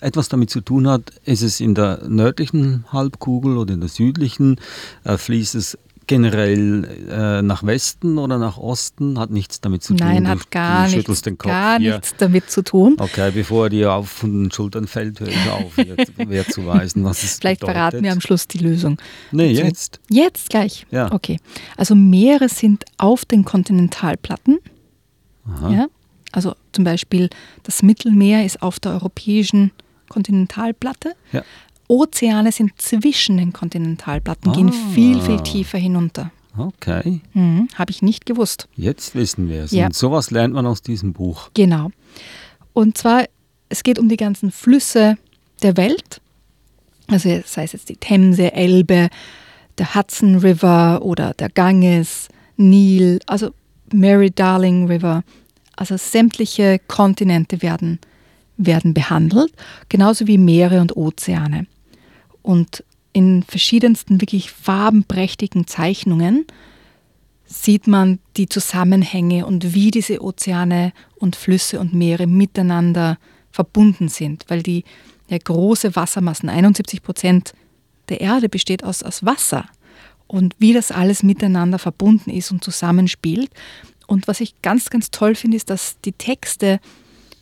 etwas 0.00 0.28
damit 0.28 0.50
zu 0.50 0.60
tun 0.60 0.86
hat, 0.86 1.12
ist 1.24 1.42
es 1.42 1.60
in 1.60 1.74
der 1.74 2.06
nördlichen 2.08 2.84
Halbkugel 2.92 3.56
oder 3.56 3.72
in 3.72 3.80
der 3.80 3.88
südlichen, 3.88 4.60
äh, 5.04 5.16
fließt 5.16 5.54
es 5.54 5.78
generell 6.06 6.84
äh, 7.08 7.42
nach 7.42 7.64
Westen 7.64 8.18
oder 8.18 8.38
nach 8.38 8.58
Osten? 8.58 9.18
Hat 9.18 9.30
nichts 9.30 9.60
damit 9.60 9.82
zu 9.82 9.94
tun. 9.94 10.06
Nein, 10.06 10.28
hat 10.28 10.50
gar, 10.50 10.88
du 10.88 10.96
nichts, 10.96 11.22
gar 11.38 11.78
nichts 11.78 12.14
damit 12.18 12.50
zu 12.50 12.62
tun. 12.62 12.96
Okay, 12.98 13.30
bevor 13.32 13.68
dir 13.70 13.92
auf 13.92 14.20
den 14.22 14.50
Schultern 14.50 14.86
fällt, 14.86 15.20
höre 15.20 15.28
ich 15.28 15.50
auf, 15.50 15.72
wer 16.16 16.46
zu 16.48 16.66
weisen, 16.66 17.04
was 17.04 17.22
es 17.22 17.38
Vielleicht 17.38 17.60
bedeutet. 17.60 17.76
verraten 17.76 18.02
wir 18.02 18.12
am 18.12 18.20
Schluss 18.20 18.48
die 18.48 18.58
Lösung. 18.58 18.98
Nee, 19.30 19.54
dazu. 19.54 19.66
jetzt. 19.66 20.00
Jetzt 20.08 20.50
gleich? 20.50 20.86
Ja. 20.90 21.12
Okay. 21.12 21.38
Also 21.76 21.94
Meere 21.94 22.48
sind 22.48 22.84
auf 22.98 23.24
den 23.24 23.44
Kontinentalplatten. 23.44 24.58
Aha. 25.46 25.70
Ja? 25.70 25.86
Also 26.32 26.54
zum 26.72 26.84
Beispiel 26.84 27.28
das 27.62 27.82
Mittelmeer 27.82 28.44
ist 28.44 28.62
auf 28.62 28.78
der 28.78 28.92
europäischen 28.92 29.72
Kontinentalplatte. 30.08 31.12
Ja. 31.32 31.42
Ozeane 31.90 32.52
sind 32.52 32.80
zwischen 32.80 33.36
den 33.36 33.52
Kontinentalplatten, 33.52 34.52
ah. 34.52 34.54
gehen 34.54 34.72
viel, 34.94 35.20
viel 35.20 35.40
tiefer 35.40 35.76
hinunter. 35.76 36.30
Okay. 36.56 37.20
Mhm, 37.34 37.68
Habe 37.74 37.90
ich 37.90 38.00
nicht 38.00 38.26
gewusst. 38.26 38.68
Jetzt 38.76 39.16
wissen 39.16 39.48
wir 39.48 39.64
es. 39.64 39.72
Ja. 39.72 39.86
Und 39.86 39.96
sowas 39.96 40.30
lernt 40.30 40.54
man 40.54 40.66
aus 40.66 40.82
diesem 40.82 41.12
Buch. 41.12 41.50
Genau. 41.54 41.90
Und 42.72 42.96
zwar, 42.96 43.24
es 43.68 43.82
geht 43.82 43.98
um 43.98 44.08
die 44.08 44.16
ganzen 44.16 44.52
Flüsse 44.52 45.16
der 45.62 45.76
Welt. 45.76 46.20
Also 47.08 47.28
sei 47.44 47.64
es 47.64 47.72
jetzt 47.72 47.88
die 47.88 47.96
Themse, 47.96 48.52
Elbe, 48.52 49.08
der 49.78 49.94
Hudson 49.94 50.36
River 50.36 51.02
oder 51.02 51.34
der 51.34 51.48
Ganges, 51.48 52.28
Nil, 52.56 53.18
also 53.26 53.50
Mary 53.92 54.30
Darling 54.30 54.86
River. 54.86 55.24
Also 55.74 55.96
sämtliche 55.96 56.78
Kontinente 56.86 57.62
werden, 57.62 57.98
werden 58.56 58.94
behandelt, 58.94 59.52
genauso 59.88 60.28
wie 60.28 60.38
Meere 60.38 60.80
und 60.80 60.96
Ozeane. 60.96 61.66
Und 62.42 62.84
in 63.12 63.42
verschiedensten, 63.42 64.20
wirklich 64.20 64.50
farbenprächtigen 64.50 65.66
Zeichnungen 65.66 66.46
sieht 67.44 67.88
man 67.88 68.20
die 68.36 68.48
Zusammenhänge 68.48 69.44
und 69.44 69.74
wie 69.74 69.90
diese 69.90 70.22
Ozeane 70.22 70.92
und 71.16 71.34
Flüsse 71.34 71.80
und 71.80 71.92
Meere 71.92 72.28
miteinander 72.28 73.18
verbunden 73.50 74.08
sind, 74.08 74.44
weil 74.48 74.62
die 74.62 74.84
ja, 75.28 75.38
große 75.38 75.96
Wassermassen, 75.96 76.48
71 76.48 77.02
Prozent 77.02 77.52
der 78.08 78.20
Erde 78.20 78.48
besteht 78.48 78.84
aus, 78.84 79.02
aus 79.02 79.24
Wasser 79.24 79.66
und 80.28 80.54
wie 80.58 80.72
das 80.72 80.92
alles 80.92 81.24
miteinander 81.24 81.80
verbunden 81.80 82.30
ist 82.30 82.52
und 82.52 82.62
zusammenspielt. 82.62 83.50
Und 84.06 84.28
was 84.28 84.40
ich 84.40 84.62
ganz, 84.62 84.90
ganz 84.90 85.10
toll 85.10 85.34
finde, 85.34 85.56
ist, 85.56 85.70
dass 85.70 86.00
die 86.00 86.12
Texte 86.12 86.80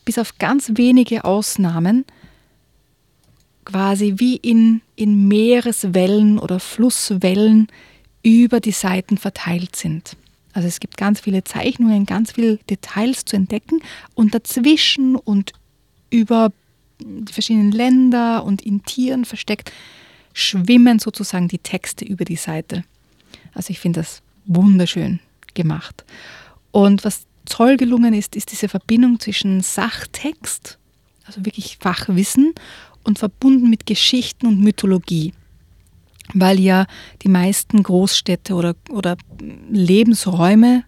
bis 0.07 0.19
auf 0.19 0.39
ganz 0.39 0.73
wenige 0.75 1.25
Ausnahmen 1.25 2.07
quasi 3.69 4.15
wie 4.17 4.37
in, 4.37 4.81
in 4.97 5.29
Meereswellen 5.29 6.39
oder 6.39 6.59
Flusswellen 6.59 7.69
über 8.23 8.61
die 8.61 8.73
Seiten 8.73 9.19
verteilt 9.19 9.77
sind. 9.77 10.17
Also 10.55 10.67
es 10.67 10.81
gibt 10.81 10.97
ganz 10.97 11.21
viele 11.21 11.45
Zeichnungen, 11.45 12.07
ganz 12.07 12.33
viele 12.33 12.57
Details 12.71 13.27
zu 13.27 13.37
entdecken 13.37 13.81
und 14.15 14.35
dazwischen 14.35 15.17
und 15.17 15.53
über 16.11 16.51
die 16.99 17.33
verschiedenen 17.33 17.71
Länder 17.71 18.43
und 18.43 18.63
in 18.63 18.83
Tieren 18.85 19.27
versteckt 19.27 19.71
schwimmen 20.33 20.99
sozusagen 20.99 21.49
die 21.49 21.59
Texte 21.59 22.07
über 22.07 22.25
die 22.25 22.37
Seite. 22.37 22.85
Also 23.53 23.71
ich 23.71 23.81
finde 23.81 24.01
das 24.01 24.23
wunderschön 24.47 25.21
gemacht. 25.53 26.05
Und 26.71 27.05
was 27.05 27.27
toll 27.45 27.77
gelungen 27.77 28.15
ist, 28.15 28.35
ist 28.35 28.51
diese 28.51 28.69
Verbindung 28.69 29.21
zwischen 29.21 29.61
Sachtext, 29.61 30.79
also 31.27 31.45
wirklich 31.45 31.77
Fachwissen, 31.81 32.55
und 33.05 33.19
verbunden 33.19 33.71
mit 33.71 33.87
Geschichten 33.87 34.47
und 34.47 34.61
Mythologie. 34.61 35.33
Weil 36.35 36.61
ja 36.61 36.87
die 37.23 37.29
meisten 37.29 37.83
Großstädte 37.83 38.55
oder, 38.55 38.75
oder 38.91 39.17
Lebensräume 39.71 40.85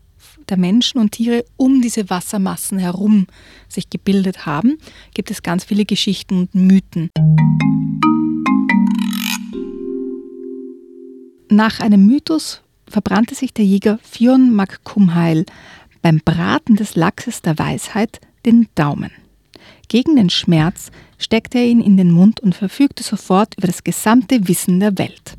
der 0.49 0.59
Menschen 0.59 1.00
und 1.00 1.12
Tiere 1.12 1.45
um 1.57 1.81
diese 1.81 2.11
Wassermassen 2.11 2.79
herum 2.79 3.26
sich 3.69 3.88
gebildet 3.88 4.47
haben, 4.47 4.79
gibt 5.14 5.31
es 5.31 5.43
ganz 5.43 5.64
viele 5.64 5.85
Geschichten 5.85 6.40
und 6.40 6.55
Mythen. 6.55 7.11
Nach 11.49 11.81
einem 11.81 12.07
Mythos 12.07 12.62
verbrannte 12.87 13.35
sich 13.35 13.52
der 13.52 13.64
Jäger 13.64 13.99
Fionn 14.02 14.52
mac 14.55 14.85
Cumhail 14.85 15.47
beim 16.02 16.21
Braten 16.25 16.76
des 16.76 16.95
Lachses 16.95 17.43
der 17.43 17.59
Weisheit 17.59 18.21
den 18.47 18.69
Daumen. 18.75 19.11
Gegen 19.88 20.17
den 20.17 20.31
Schmerz 20.31 20.90
steckte 21.21 21.59
er 21.59 21.67
ihn 21.67 21.81
in 21.81 21.97
den 21.97 22.11
Mund 22.11 22.41
und 22.41 22.55
verfügte 22.55 23.05
sofort 23.05 23.55
über 23.57 23.69
das 23.69 23.85
gesamte 23.85 24.49
Wissen 24.49 24.81
der 24.81 24.99
Welt. 24.99 25.37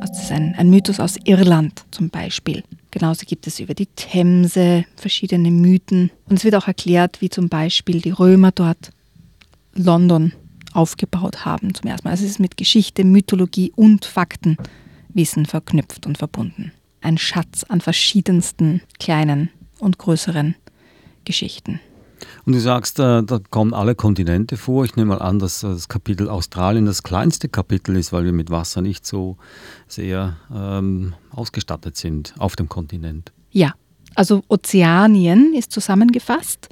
Das 0.00 0.22
ist 0.22 0.32
ein, 0.32 0.54
ein 0.56 0.70
Mythos 0.70 1.00
aus 1.00 1.16
Irland 1.24 1.84
zum 1.90 2.08
Beispiel. 2.08 2.62
Genauso 2.90 3.26
gibt 3.26 3.46
es 3.46 3.60
über 3.60 3.74
die 3.74 3.86
Themse 3.86 4.84
verschiedene 4.96 5.50
Mythen. 5.50 6.10
Und 6.28 6.36
es 6.36 6.44
wird 6.44 6.54
auch 6.54 6.68
erklärt, 6.68 7.20
wie 7.20 7.28
zum 7.28 7.48
Beispiel 7.48 8.00
die 8.00 8.10
Römer 8.10 8.52
dort 8.52 8.92
London 9.74 10.32
aufgebaut 10.72 11.44
haben 11.44 11.74
zum 11.74 11.90
ersten 11.90 12.06
Mal. 12.06 12.12
Also 12.12 12.24
es 12.24 12.30
ist 12.30 12.40
mit 12.40 12.56
Geschichte, 12.56 13.04
Mythologie 13.04 13.72
und 13.74 14.04
Faktenwissen 14.04 15.46
verknüpft 15.46 16.06
und 16.06 16.16
verbunden. 16.16 16.72
Ein 17.00 17.18
Schatz 17.18 17.64
an 17.64 17.80
verschiedensten 17.80 18.80
kleinen 18.98 19.50
und 19.78 19.98
größeren 19.98 20.54
Geschichten. 21.24 21.80
Und 22.44 22.54
du 22.54 22.60
sagst, 22.60 22.98
äh, 22.98 23.22
da 23.22 23.40
kommen 23.50 23.74
alle 23.74 23.94
Kontinente 23.94 24.56
vor. 24.56 24.84
Ich 24.84 24.96
nehme 24.96 25.10
mal 25.10 25.22
an, 25.22 25.38
dass 25.38 25.60
das 25.60 25.88
Kapitel 25.88 26.28
Australien 26.28 26.86
das 26.86 27.02
kleinste 27.02 27.48
Kapitel 27.48 27.96
ist, 27.96 28.12
weil 28.12 28.24
wir 28.24 28.32
mit 28.32 28.50
Wasser 28.50 28.80
nicht 28.80 29.06
so 29.06 29.36
sehr 29.86 30.36
ähm, 30.54 31.14
ausgestattet 31.30 31.96
sind 31.96 32.34
auf 32.38 32.56
dem 32.56 32.68
Kontinent. 32.68 33.32
Ja, 33.50 33.74
also 34.14 34.42
Ozeanien 34.48 35.54
ist 35.54 35.72
zusammengefasst. 35.72 36.68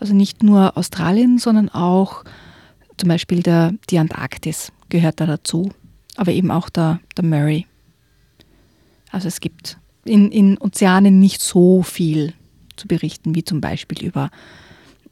Also 0.00 0.14
nicht 0.14 0.42
nur 0.42 0.76
Australien, 0.76 1.38
sondern 1.38 1.68
auch 1.68 2.24
zum 2.96 3.08
Beispiel 3.08 3.42
der, 3.42 3.74
die 3.90 3.98
Antarktis 3.98 4.72
gehört 4.88 5.20
da 5.20 5.26
dazu, 5.26 5.70
aber 6.16 6.32
eben 6.32 6.50
auch 6.50 6.68
der, 6.68 7.00
der 7.16 7.24
Murray. 7.24 7.66
Also 9.10 9.28
es 9.28 9.40
gibt 9.40 9.78
in, 10.04 10.30
in 10.30 10.58
Ozeanen 10.58 11.18
nicht 11.18 11.40
so 11.40 11.82
viel 11.82 12.34
zu 12.78 12.88
berichten, 12.88 13.34
wie 13.34 13.44
zum 13.44 13.60
Beispiel 13.60 14.04
über 14.06 14.30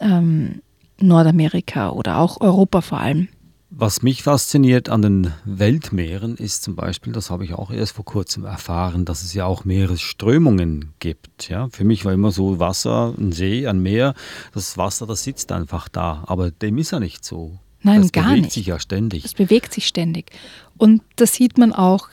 ähm, 0.00 0.62
Nordamerika 1.00 1.90
oder 1.90 2.18
auch 2.18 2.40
Europa 2.40 2.80
vor 2.80 3.00
allem. 3.00 3.28
Was 3.68 4.00
mich 4.02 4.22
fasziniert 4.22 4.88
an 4.88 5.02
den 5.02 5.32
Weltmeeren 5.44 6.36
ist 6.36 6.62
zum 6.62 6.76
Beispiel, 6.76 7.12
das 7.12 7.30
habe 7.30 7.44
ich 7.44 7.52
auch 7.54 7.72
erst 7.72 7.92
vor 7.92 8.04
kurzem 8.04 8.44
erfahren, 8.44 9.04
dass 9.04 9.22
es 9.22 9.34
ja 9.34 9.44
auch 9.44 9.64
Meeresströmungen 9.64 10.92
gibt. 11.00 11.48
Ja? 11.48 11.68
Für 11.70 11.84
mich 11.84 12.04
war 12.04 12.12
immer 12.12 12.30
so 12.30 12.60
Wasser, 12.60 13.12
ein 13.18 13.32
See, 13.32 13.66
ein 13.66 13.80
Meer, 13.82 14.14
das 14.54 14.78
Wasser, 14.78 15.06
das 15.06 15.24
sitzt 15.24 15.50
einfach 15.50 15.88
da. 15.88 16.22
Aber 16.26 16.52
dem 16.52 16.78
ist 16.78 16.92
ja 16.92 17.00
nicht 17.00 17.24
so. 17.24 17.58
Nein, 17.82 18.02
das 18.02 18.12
gar 18.12 18.28
bewegt 18.28 18.42
nicht. 18.42 18.52
sich 18.54 18.66
ja 18.66 18.78
ständig. 18.78 19.24
Es 19.24 19.34
bewegt 19.34 19.74
sich 19.74 19.86
ständig. 19.86 20.30
Und 20.78 21.02
das 21.16 21.34
sieht 21.34 21.58
man 21.58 21.72
auch 21.72 22.08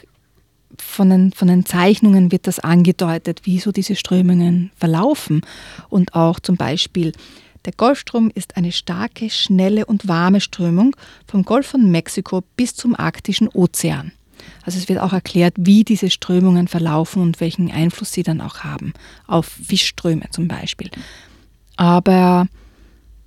von 0.80 1.10
den, 1.10 1.32
von 1.34 1.48
den 1.48 1.66
Zeichnungen 1.66 2.32
wird 2.32 2.48
das 2.48 2.60
angedeutet, 2.60 3.42
wie 3.44 3.60
so 3.60 3.72
diese 3.72 3.96
Strömungen 3.96 4.72
verlaufen. 4.76 5.42
Und 5.90 6.16
auch 6.16 6.40
zum 6.40 6.56
Beispiel, 6.56 7.14
der 7.66 7.74
Golfstrom 7.74 8.32
ist 8.34 8.58
eine 8.58 8.72
starke, 8.72 9.30
schnelle 9.30 9.86
und 9.86 10.08
warme 10.08 10.42
Strömung 10.42 10.96
vom 11.28 11.44
Golf 11.44 11.68
von 11.68 11.90
Mexiko 11.90 12.44
bis 12.56 12.76
zum 12.76 12.96
arktischen 12.96 13.48
Ozean. 13.48 14.12
Also 14.66 14.78
es 14.78 14.90
wird 14.90 15.00
auch 15.00 15.14
erklärt, 15.14 15.56
wie 15.58 15.84
diese 15.84 16.10
Strömungen 16.10 16.68
verlaufen 16.68 17.22
und 17.22 17.40
welchen 17.40 17.72
Einfluss 17.72 18.12
sie 18.12 18.24
dann 18.24 18.42
auch 18.42 18.60
haben, 18.60 18.94
auf 19.28 19.46
Fischströme 19.46 20.26
zum 20.32 20.48
Beispiel. 20.48 20.90
Aber 21.78 22.48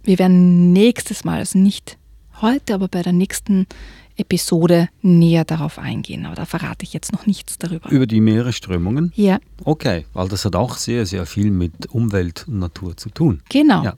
wir 0.03 0.19
werden 0.19 0.73
nächstes 0.73 1.25
Mal, 1.25 1.39
also 1.39 1.59
nicht 1.59 1.99
heute, 2.43 2.75
aber 2.75 2.89
bei 2.89 3.03
der 3.03 3.13
nächsten 3.13 3.67
Episode 4.19 4.89
näher 5.03 5.45
darauf 5.45 5.79
eingehen. 5.79 6.25
Aber 6.25 6.35
da 6.35 6.47
verrate 6.47 6.85
ich 6.85 6.93
jetzt 6.95 7.13
noch 7.13 7.27
nichts 7.27 7.59
darüber. 7.59 7.91
Über 7.91 8.07
die 8.07 8.21
Meeresströmungen? 8.21 9.13
Ja, 9.15 9.39
Okay, 9.65 10.07
weil 10.15 10.29
das 10.29 10.45
hat 10.47 10.57
auch 10.57 10.77
sehr, 10.77 11.05
sehr 11.07 11.27
viel 11.27 11.51
mit 11.51 11.87
Umwelt 11.93 12.47
und 12.49 12.59
Natur 12.59 12.97
zu 12.97 13.11
tun. 13.11 13.43
genau. 13.51 13.85
Ja. 13.85 13.95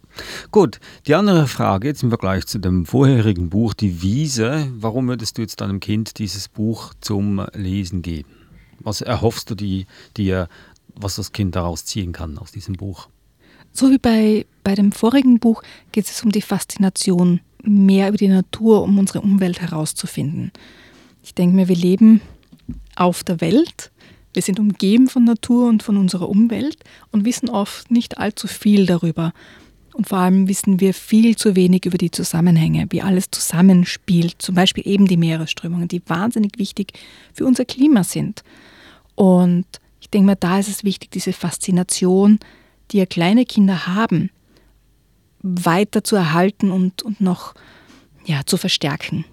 Gut, 0.51 0.81
die 1.07 1.15
andere 1.15 1.47
Frage 1.47 1.87
jetzt 1.89 2.03
im 2.03 2.09
Vergleich 2.09 2.47
zu 2.47 2.59
dem 2.59 2.85
vorherigen 2.87 3.49
Buch, 3.51 3.75
die 3.75 4.03
Wiese. 4.03 4.67
Warum 4.75 5.07
würdest 5.09 5.39
du 5.39 5.43
jetzt 5.43 5.61
deinem 5.61 5.79
Kind 5.81 6.19
dieses 6.19 6.49
Buch 6.49 6.95
zum 7.01 7.47
Lesen 7.55 8.03
geben? 8.03 8.31
Was 8.81 9.01
erhoffst 9.01 9.51
du 9.51 9.55
die, 9.55 9.87
dir, 10.17 10.49
was 10.97 11.17
das 11.17 11.33
Kind 11.33 11.55
daraus 11.55 11.85
ziehen 11.85 12.13
kann 12.13 12.39
aus 12.39 12.51
diesem 12.51 12.75
Buch? 12.75 13.09
So 13.73 13.91
wie 13.91 13.99
bei, 13.99 14.47
bei 14.65 14.75
dem 14.75 14.91
vorigen 14.93 15.39
Buch 15.39 15.63
geht 15.93 16.07
es 16.07 16.25
um 16.25 16.33
die 16.33 16.43
Faszination 16.43 17.41
mehr 17.63 18.09
über 18.09 18.17
die 18.17 18.29
Natur, 18.29 18.83
um 18.83 18.99
unsere 18.99 19.21
Umwelt 19.21 19.61
herauszufinden. 19.61 20.53
Ich 21.23 21.35
denke 21.35 21.57
mir, 21.57 21.69
wir 21.69 21.77
leben 21.77 22.21
auf 22.97 23.25
der 23.25 23.41
Welt, 23.41 23.91
wir 24.33 24.43
sind 24.43 24.61
umgeben 24.61 25.09
von 25.09 25.25
Natur 25.25 25.69
und 25.69 25.83
von 25.83 25.97
unserer 25.97 26.29
Umwelt 26.29 26.79
und 27.11 27.25
wissen 27.25 27.49
oft 27.49 27.91
nicht 27.91 28.19
allzu 28.19 28.47
viel 28.47 28.87
darüber. 28.87 29.33
Und 29.95 30.09
vor 30.09 30.19
allem 30.19 30.47
wissen 30.47 30.79
wir 30.79 30.95
viel 30.95 31.35
zu 31.35 31.57
wenig 31.57 31.85
über 31.85 31.99
die 31.99 32.13
Zusammenhänge, 32.13 32.87
wie 32.91 33.03
alles 33.03 33.33
zusammenspielt. 33.33 34.37
Zum 34.39 34.55
Beispiel 34.55 34.87
eben 34.87 35.07
die 35.07 35.17
Meeresströmungen, 35.17 35.89
die 35.89 36.03
wahnsinnig 36.07 36.53
wichtig 36.57 36.93
für 37.35 37.47
unser 37.47 37.65
Klima 37.65 38.05
sind. 38.05 38.45
Und 39.17 39.67
ich 40.01 40.09
denke 40.09 40.27
mir, 40.27 40.37
da 40.37 40.61
ist 40.61 40.69
es 40.69 40.85
wichtig, 40.85 41.11
diese 41.11 41.33
Faszination, 41.33 42.39
die 42.93 42.99
ja 42.99 43.07
kleine 43.07 43.45
Kinder 43.45 43.89
haben, 43.89 44.31
weiter 45.49 46.05
zu 46.05 46.17
erhalten 46.17 46.71
und, 46.71 47.03
und 47.03 47.21
noch 47.21 47.55
ja, 48.25 48.41
zu 48.45 48.57
verstärken. 48.57 49.25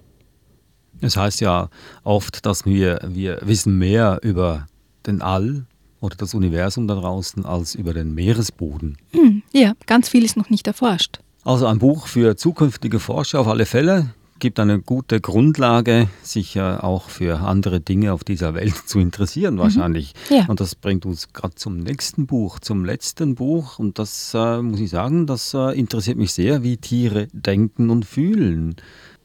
Es 1.00 1.16
heißt 1.16 1.40
ja 1.40 1.68
oft, 2.04 2.46
dass 2.46 2.64
wir, 2.64 3.00
wir 3.06 3.38
wissen 3.42 3.78
mehr 3.78 4.18
über 4.22 4.66
den 5.06 5.20
All 5.22 5.66
oder 6.00 6.16
das 6.16 6.34
Universum 6.34 6.88
da 6.88 6.94
draußen 6.94 7.44
als 7.44 7.74
über 7.74 7.92
den 7.92 8.14
Meeresboden. 8.14 8.96
Hm, 9.12 9.42
ja, 9.52 9.74
ganz 9.86 10.08
viel 10.08 10.24
ist 10.24 10.36
noch 10.36 10.50
nicht 10.50 10.66
erforscht. 10.66 11.20
Also 11.44 11.66
ein 11.66 11.78
Buch 11.78 12.06
für 12.06 12.36
zukünftige 12.36 12.98
Forscher 12.98 13.40
auf 13.40 13.48
alle 13.48 13.66
Fälle. 13.66 14.14
Gibt 14.38 14.60
eine 14.60 14.80
gute 14.80 15.20
Grundlage, 15.20 16.08
sich 16.22 16.60
auch 16.60 17.08
für 17.08 17.40
andere 17.40 17.80
Dinge 17.80 18.12
auf 18.12 18.24
dieser 18.24 18.54
Welt 18.54 18.76
zu 18.86 18.98
interessieren, 18.98 19.54
mhm. 19.54 19.58
wahrscheinlich. 19.58 20.14
Mhm. 20.30 20.36
Ja. 20.36 20.46
Und 20.46 20.60
das 20.60 20.74
bringt 20.74 21.06
uns 21.06 21.32
gerade 21.32 21.54
zum 21.54 21.78
nächsten 21.78 22.26
Buch, 22.26 22.58
zum 22.58 22.84
letzten 22.84 23.34
Buch. 23.34 23.78
Und 23.78 23.98
das 23.98 24.32
äh, 24.34 24.62
muss 24.62 24.80
ich 24.80 24.90
sagen, 24.90 25.26
das 25.26 25.54
äh, 25.54 25.78
interessiert 25.78 26.18
mich 26.18 26.32
sehr, 26.32 26.62
wie 26.62 26.76
Tiere 26.76 27.28
denken 27.32 27.90
und 27.90 28.04
fühlen. 28.04 28.76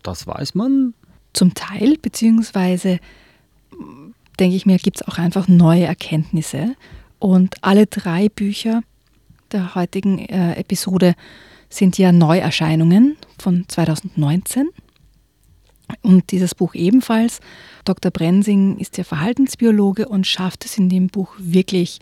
Das 0.03 0.27
weiß 0.27 0.55
man. 0.55 0.93
Zum 1.33 1.53
Teil, 1.53 1.97
beziehungsweise 2.01 2.99
denke 4.39 4.55
ich 4.55 4.65
mir, 4.65 4.77
gibt 4.77 4.97
es 5.01 5.07
auch 5.07 5.17
einfach 5.17 5.47
neue 5.47 5.85
Erkenntnisse. 5.85 6.75
Und 7.19 7.55
alle 7.61 7.85
drei 7.85 8.29
Bücher 8.29 8.81
der 9.51 9.75
heutigen 9.75 10.19
äh, 10.19 10.55
Episode 10.55 11.15
sind 11.69 11.97
ja 11.97 12.11
Neuerscheinungen 12.11 13.17
von 13.37 13.65
2019. 13.67 14.69
Und 16.01 16.31
dieses 16.31 16.55
Buch 16.55 16.73
ebenfalls. 16.73 17.39
Dr. 17.85 18.11
Brensing 18.11 18.77
ist 18.77 18.97
ja 18.97 19.03
Verhaltensbiologe 19.03 20.07
und 20.07 20.27
schafft 20.27 20.65
es 20.65 20.77
in 20.77 20.89
dem 20.89 21.07
Buch 21.07 21.33
wirklich, 21.37 21.99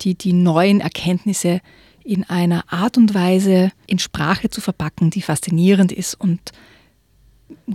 die, 0.00 0.14
die 0.14 0.32
neuen 0.32 0.80
Erkenntnisse 0.80 1.60
in 2.04 2.24
einer 2.24 2.64
Art 2.72 2.96
und 2.96 3.14
Weise 3.14 3.72
in 3.86 3.98
Sprache 3.98 4.48
zu 4.48 4.60
verpacken, 4.60 5.10
die 5.10 5.22
faszinierend 5.22 5.92
ist 5.92 6.14
und 6.14 6.40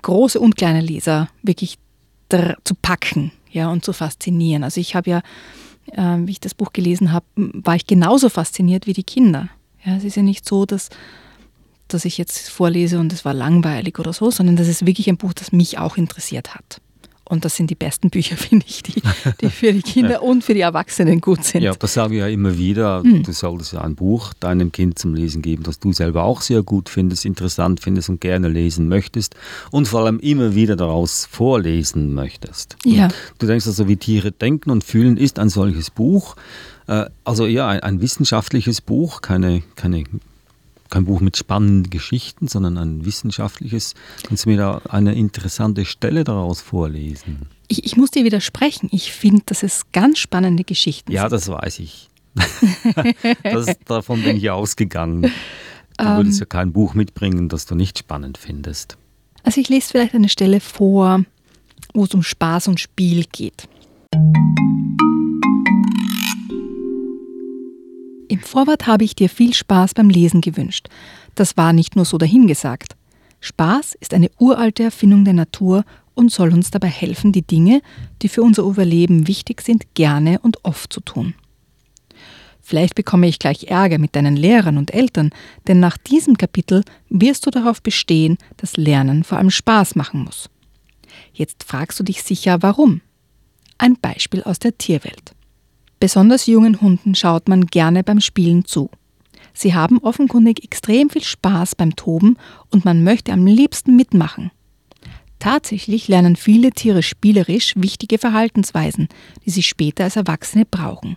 große 0.01 0.39
und 0.39 0.55
kleine 0.55 0.81
Leser 0.81 1.29
wirklich 1.41 1.77
zu 2.63 2.73
packen 2.81 3.31
ja, 3.51 3.69
und 3.69 3.85
zu 3.85 3.93
faszinieren. 3.93 4.63
Also 4.63 4.81
ich 4.81 4.95
habe 4.95 5.09
ja, 5.09 5.21
äh, 5.91 6.25
wie 6.25 6.31
ich 6.31 6.39
das 6.39 6.55
Buch 6.55 6.73
gelesen 6.73 7.11
habe, 7.11 7.25
war 7.35 7.75
ich 7.75 7.85
genauso 7.85 8.29
fasziniert 8.29 8.87
wie 8.87 8.93
die 8.93 9.03
Kinder. 9.03 9.49
Ja, 9.85 9.95
es 9.97 10.03
ist 10.03 10.15
ja 10.15 10.23
nicht 10.23 10.47
so, 10.47 10.65
dass 10.65 10.89
dass 11.93 12.05
ich 12.05 12.17
jetzt 12.17 12.49
vorlese 12.49 12.99
und 12.99 13.13
es 13.13 13.25
war 13.25 13.33
langweilig 13.33 13.99
oder 13.99 14.13
so, 14.13 14.31
sondern 14.31 14.55
das 14.55 14.67
ist 14.67 14.85
wirklich 14.85 15.09
ein 15.09 15.17
Buch, 15.17 15.33
das 15.33 15.51
mich 15.51 15.77
auch 15.77 15.97
interessiert 15.97 16.55
hat. 16.55 16.81
Und 17.25 17.45
das 17.45 17.55
sind 17.55 17.69
die 17.69 17.75
besten 17.75 18.09
Bücher, 18.09 18.35
finde 18.37 18.65
ich, 18.67 18.83
die, 18.83 19.01
die 19.41 19.49
für 19.49 19.71
die 19.71 19.81
Kinder 19.81 20.21
und 20.23 20.43
für 20.43 20.53
die 20.53 20.61
Erwachsenen 20.61 21.21
gut 21.21 21.43
sind. 21.43 21.61
Ja, 21.61 21.73
das 21.73 21.93
sage 21.93 22.15
ich 22.15 22.19
ja 22.19 22.27
immer 22.27 22.57
wieder. 22.57 23.03
Mhm. 23.03 23.23
Du 23.23 23.31
solltest 23.31 23.73
ja 23.73 23.81
ein 23.81 23.95
Buch 23.95 24.33
deinem 24.39 24.71
Kind 24.71 24.99
zum 24.99 25.15
Lesen 25.15 25.41
geben, 25.41 25.63
das 25.63 25.79
du 25.79 25.93
selber 25.93 26.23
auch 26.23 26.41
sehr 26.41 26.63
gut 26.63 26.89
findest, 26.89 27.25
interessant 27.25 27.79
findest 27.79 28.09
und 28.09 28.19
gerne 28.19 28.49
lesen 28.49 28.87
möchtest 28.89 29.35
und 29.71 29.87
vor 29.87 30.01
allem 30.01 30.19
immer 30.19 30.53
wieder 30.53 30.75
daraus 30.75 31.25
vorlesen 31.25 32.13
möchtest. 32.13 32.75
Ja. 32.85 33.07
du 33.39 33.47
denkst 33.47 33.67
also, 33.67 33.87
wie 33.87 33.97
Tiere 33.97 34.31
denken 34.31 34.69
und 34.69 34.83
fühlen, 34.83 35.17
ist 35.17 35.39
ein 35.39 35.49
solches 35.49 35.89
Buch. 35.89 36.35
Äh, 36.87 37.05
also 37.23 37.45
ja, 37.45 37.67
ein, 37.69 37.79
ein 37.79 38.01
wissenschaftliches 38.01 38.81
Buch, 38.81 39.21
keine, 39.21 39.63
keine 39.75 40.03
kein 40.93 41.05
Buch 41.05 41.21
mit 41.21 41.35
spannenden 41.37 41.89
Geschichten, 41.89 42.47
sondern 42.47 42.77
ein 42.77 43.03
wissenschaftliches. 43.03 43.95
Kannst 44.27 44.45
du 44.45 44.49
mir 44.49 44.57
da 44.57 44.81
eine 44.87 45.15
interessante 45.15 45.85
Stelle 45.85 46.23
daraus 46.23 46.61
vorlesen? 46.61 47.47
Ich, 47.67 47.83
ich 47.83 47.97
muss 47.97 48.11
dir 48.11 48.23
widersprechen. 48.23 48.89
Ich 48.91 49.11
finde, 49.11 49.41
dass 49.47 49.63
es 49.63 49.91
ganz 49.91 50.19
spannende 50.19 50.63
Geschichten 50.63 51.11
ja, 51.11 51.23
sind. 51.23 51.31
Ja, 51.31 51.35
das 51.35 51.49
weiß 51.49 51.79
ich. 51.79 52.09
das, 53.43 53.75
davon 53.85 54.21
bin 54.21 54.37
ich 54.37 54.51
ausgegangen. 54.51 55.23
Du 55.97 56.05
ähm, 56.05 56.17
würdest 56.17 56.39
ja 56.39 56.45
kein 56.45 56.71
Buch 56.73 56.93
mitbringen, 56.93 57.49
das 57.49 57.65
du 57.65 57.73
nicht 57.73 57.97
spannend 57.97 58.37
findest. 58.37 58.97
Also 59.41 59.61
ich 59.61 59.69
lese 59.69 59.89
vielleicht 59.89 60.13
eine 60.13 60.29
Stelle 60.29 60.59
vor, 60.59 61.23
wo 61.95 62.03
es 62.03 62.13
um 62.13 62.21
Spaß 62.21 62.67
und 62.67 62.79
Spiel 62.79 63.25
geht. 63.31 63.67
Im 68.33 68.39
Vorwort 68.39 68.87
habe 68.87 69.03
ich 69.03 69.13
dir 69.13 69.29
viel 69.29 69.53
Spaß 69.53 69.93
beim 69.93 70.09
Lesen 70.09 70.41
gewünscht. 70.41 70.87
Das 71.35 71.55
war 71.55 71.71
nicht 71.71 71.95
nur 71.95 72.03
so 72.03 72.17
dahingesagt. 72.17 72.95
Spaß 73.41 73.93
ist 73.99 74.11
eine 74.11 74.31
uralte 74.39 74.81
Erfindung 74.81 75.23
der 75.23 75.35
Natur 75.35 75.85
und 76.15 76.31
soll 76.31 76.51
uns 76.51 76.71
dabei 76.71 76.87
helfen, 76.87 77.31
die 77.31 77.43
Dinge, 77.43 77.83
die 78.23 78.29
für 78.29 78.41
unser 78.41 78.63
Überleben 78.63 79.27
wichtig 79.27 79.61
sind, 79.61 79.93
gerne 79.93 80.39
und 80.39 80.65
oft 80.65 80.91
zu 80.91 81.01
tun. 81.01 81.35
Vielleicht 82.59 82.95
bekomme 82.95 83.27
ich 83.27 83.37
gleich 83.37 83.65
Ärger 83.65 83.99
mit 83.99 84.15
deinen 84.15 84.35
Lehrern 84.35 84.79
und 84.79 84.95
Eltern, 84.95 85.29
denn 85.67 85.79
nach 85.79 85.99
diesem 85.99 86.35
Kapitel 86.35 86.83
wirst 87.09 87.45
du 87.45 87.51
darauf 87.51 87.83
bestehen, 87.83 88.39
dass 88.57 88.77
Lernen 88.77 89.23
vor 89.23 89.37
allem 89.37 89.51
Spaß 89.51 89.93
machen 89.93 90.23
muss. 90.23 90.49
Jetzt 91.33 91.65
fragst 91.65 91.99
du 91.99 92.03
dich 92.03 92.23
sicher, 92.23 92.63
warum. 92.63 93.01
Ein 93.77 93.95
Beispiel 94.01 94.41
aus 94.41 94.57
der 94.57 94.75
Tierwelt. 94.75 95.35
Besonders 96.03 96.47
jungen 96.47 96.81
Hunden 96.81 97.15
schaut 97.15 97.47
man 97.47 97.65
gerne 97.65 98.03
beim 98.03 98.19
Spielen 98.19 98.65
zu. 98.65 98.89
Sie 99.53 99.73
haben 99.73 99.99
offenkundig 99.99 100.61
extrem 100.61 101.09
viel 101.09 101.23
Spaß 101.23 101.75
beim 101.75 101.95
Toben 101.95 102.35
und 102.71 102.83
man 102.83 103.05
möchte 103.05 103.31
am 103.31 103.45
liebsten 103.47 103.95
mitmachen. 103.95 104.51
Tatsächlich 105.39 106.09
lernen 106.09 106.35
viele 106.35 106.71
Tiere 106.71 107.03
spielerisch 107.03 107.71
wichtige 107.77 108.17
Verhaltensweisen, 108.17 109.07
die 109.45 109.49
sie 109.49 109.63
später 109.63 110.03
als 110.03 110.17
Erwachsene 110.17 110.65
brauchen. 110.65 111.15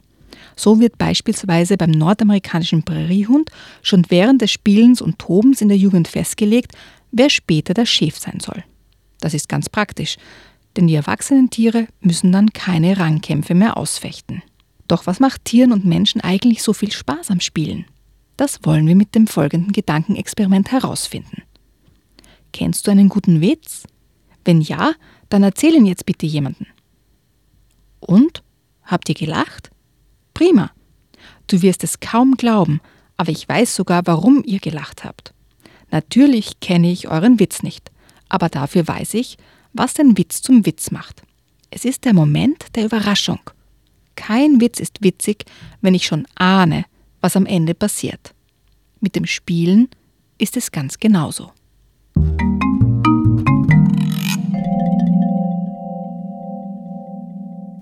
So 0.55 0.79
wird 0.79 0.99
beispielsweise 0.99 1.77
beim 1.77 1.91
nordamerikanischen 1.91 2.85
Präriehund 2.85 3.51
schon 3.83 4.07
während 4.09 4.41
des 4.41 4.53
Spielens 4.53 5.03
und 5.03 5.19
Tobens 5.19 5.61
in 5.63 5.69
der 5.69 5.79
Jugend 5.79 6.07
festgelegt, 6.07 6.71
wer 7.11 7.29
später 7.29 7.75
der 7.75 7.87
Chef 7.87 8.17
sein 8.19 8.39
soll. 8.39 8.63
Das 9.19 9.35
ist 9.35 9.49
ganz 9.49 9.69
praktisch, 9.69 10.17
denn 10.77 10.87
die 10.87 10.95
erwachsenen 10.95 11.51
Tiere 11.51 11.89
müssen 12.03 12.31
dann 12.31 12.53
keine 12.53 13.01
Rangkämpfe 13.01 13.57
mehr 13.57 13.77
ausfechten. 13.77 14.45
Doch 14.89 15.07
was 15.07 15.21
macht 15.21 15.45
Tieren 15.45 15.73
und 15.73 15.85
Menschen 15.85 16.21
eigentlich 16.21 16.63
so 16.63 16.73
viel 16.73 16.93
Spaß 16.93 17.31
am 17.31 17.41
Spielen? 17.41 17.87
Das 18.37 18.61
wollen 18.63 18.87
wir 18.87 18.95
mit 18.95 19.15
dem 19.15 19.27
folgenden 19.27 19.73
Gedankenexperiment 19.73 20.71
herausfinden. 20.71 21.43
Kennst 22.53 22.87
du 22.87 22.91
einen 22.91 23.09
guten 23.09 23.41
Witz? 23.41 23.85
Wenn 24.45 24.61
ja, 24.61 24.93
dann 25.29 25.43
erzähl 25.43 25.75
ihn 25.75 25.87
jetzt 25.87 26.07
bitte 26.07 26.27
jemanden. 26.27 26.67
Und? 28.01 28.43
Habt 28.85 29.09
ihr 29.09 29.15
gelacht? 29.15 29.71
Prima. 30.33 30.71
Du 31.49 31.63
wirst 31.63 31.83
es 31.83 31.99
kaum 31.99 32.37
glauben, 32.37 32.81
aber 33.17 33.31
ich 33.31 33.49
weiß 33.49 33.75
sogar, 33.75 34.07
warum 34.07 34.43
ihr 34.45 34.61
gelacht 34.61 35.05
habt. 35.05 35.33
Natürlich 35.91 36.61
kenne 36.61 36.91
ich 36.91 37.09
euren 37.09 37.41
Witz 37.41 37.63
nicht, 37.63 37.91
aber 38.29 38.49
dafür 38.49 38.87
weiß 38.87 39.15
ich, 39.15 39.39
was 39.73 39.95
den 39.95 40.17
Witz 40.17 40.43
zum 40.43 40.67
Witz 40.67 40.91
macht. 40.91 41.23
Es 41.71 41.85
ist 41.85 42.05
der 42.05 42.15
Moment 42.15 42.67
der 42.75 42.85
Überraschung. 42.85 43.41
Kein 44.17 44.61
Witz 44.61 44.81
ist 44.81 45.03
witzig, 45.03 45.45
wenn 45.83 45.95
ich 45.95 46.07
schon 46.07 46.27
ahne, 46.35 46.85
was 47.21 47.37
am 47.37 47.47
Ende 47.47 47.75
passiert. 47.75 48.35
Mit 49.01 49.15
dem 49.15 49.27
Spielen 49.27 49.89
ist 50.39 50.57
es 50.57 50.73
ganz 50.73 50.99
genauso. 50.99 51.53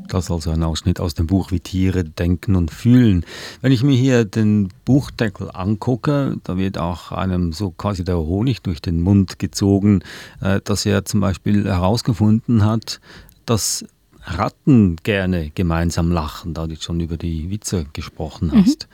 Das 0.09 0.27
ist 0.27 0.31
also 0.31 0.51
ein 0.51 0.63
Ausschnitt 0.63 1.01
aus 1.01 1.15
dem 1.15 1.27
Buch 1.27 1.51
Wie 1.51 1.59
Tiere 1.59 2.05
denken 2.05 2.55
und 2.55 2.71
fühlen. 2.71 3.25
Wenn 3.63 3.73
ich 3.73 3.83
mir 3.83 3.97
hier 3.97 4.25
den 4.25 4.69
Buchdeckel 4.85 5.51
angucke, 5.53 6.37
da 6.45 6.57
wird 6.57 6.79
auch 6.79 7.11
einem 7.11 7.53
so 7.53 7.71
quasi 7.71 8.05
der 8.05 8.19
Honig 8.19 8.63
durch 8.63 8.81
den 8.81 9.01
Mund 9.01 9.41
gezogen, 9.41 10.03
äh, 10.41 10.61
dass 10.63 10.87
er 10.87 11.05
zum 11.05 11.21
Beispiel 11.21 11.65
herausgefunden 11.65 12.65
hat, 12.65 13.01
dass 13.45 13.85
Ratten 14.25 14.97
gerne 15.03 15.51
gemeinsam 15.55 16.11
lachen, 16.11 16.55
da 16.55 16.67
du 16.67 16.77
schon 16.77 17.01
über 17.01 17.17
die 17.17 17.51
Witze 17.51 17.87
gesprochen 17.93 18.49
mhm. 18.49 18.65
hast. 18.65 18.89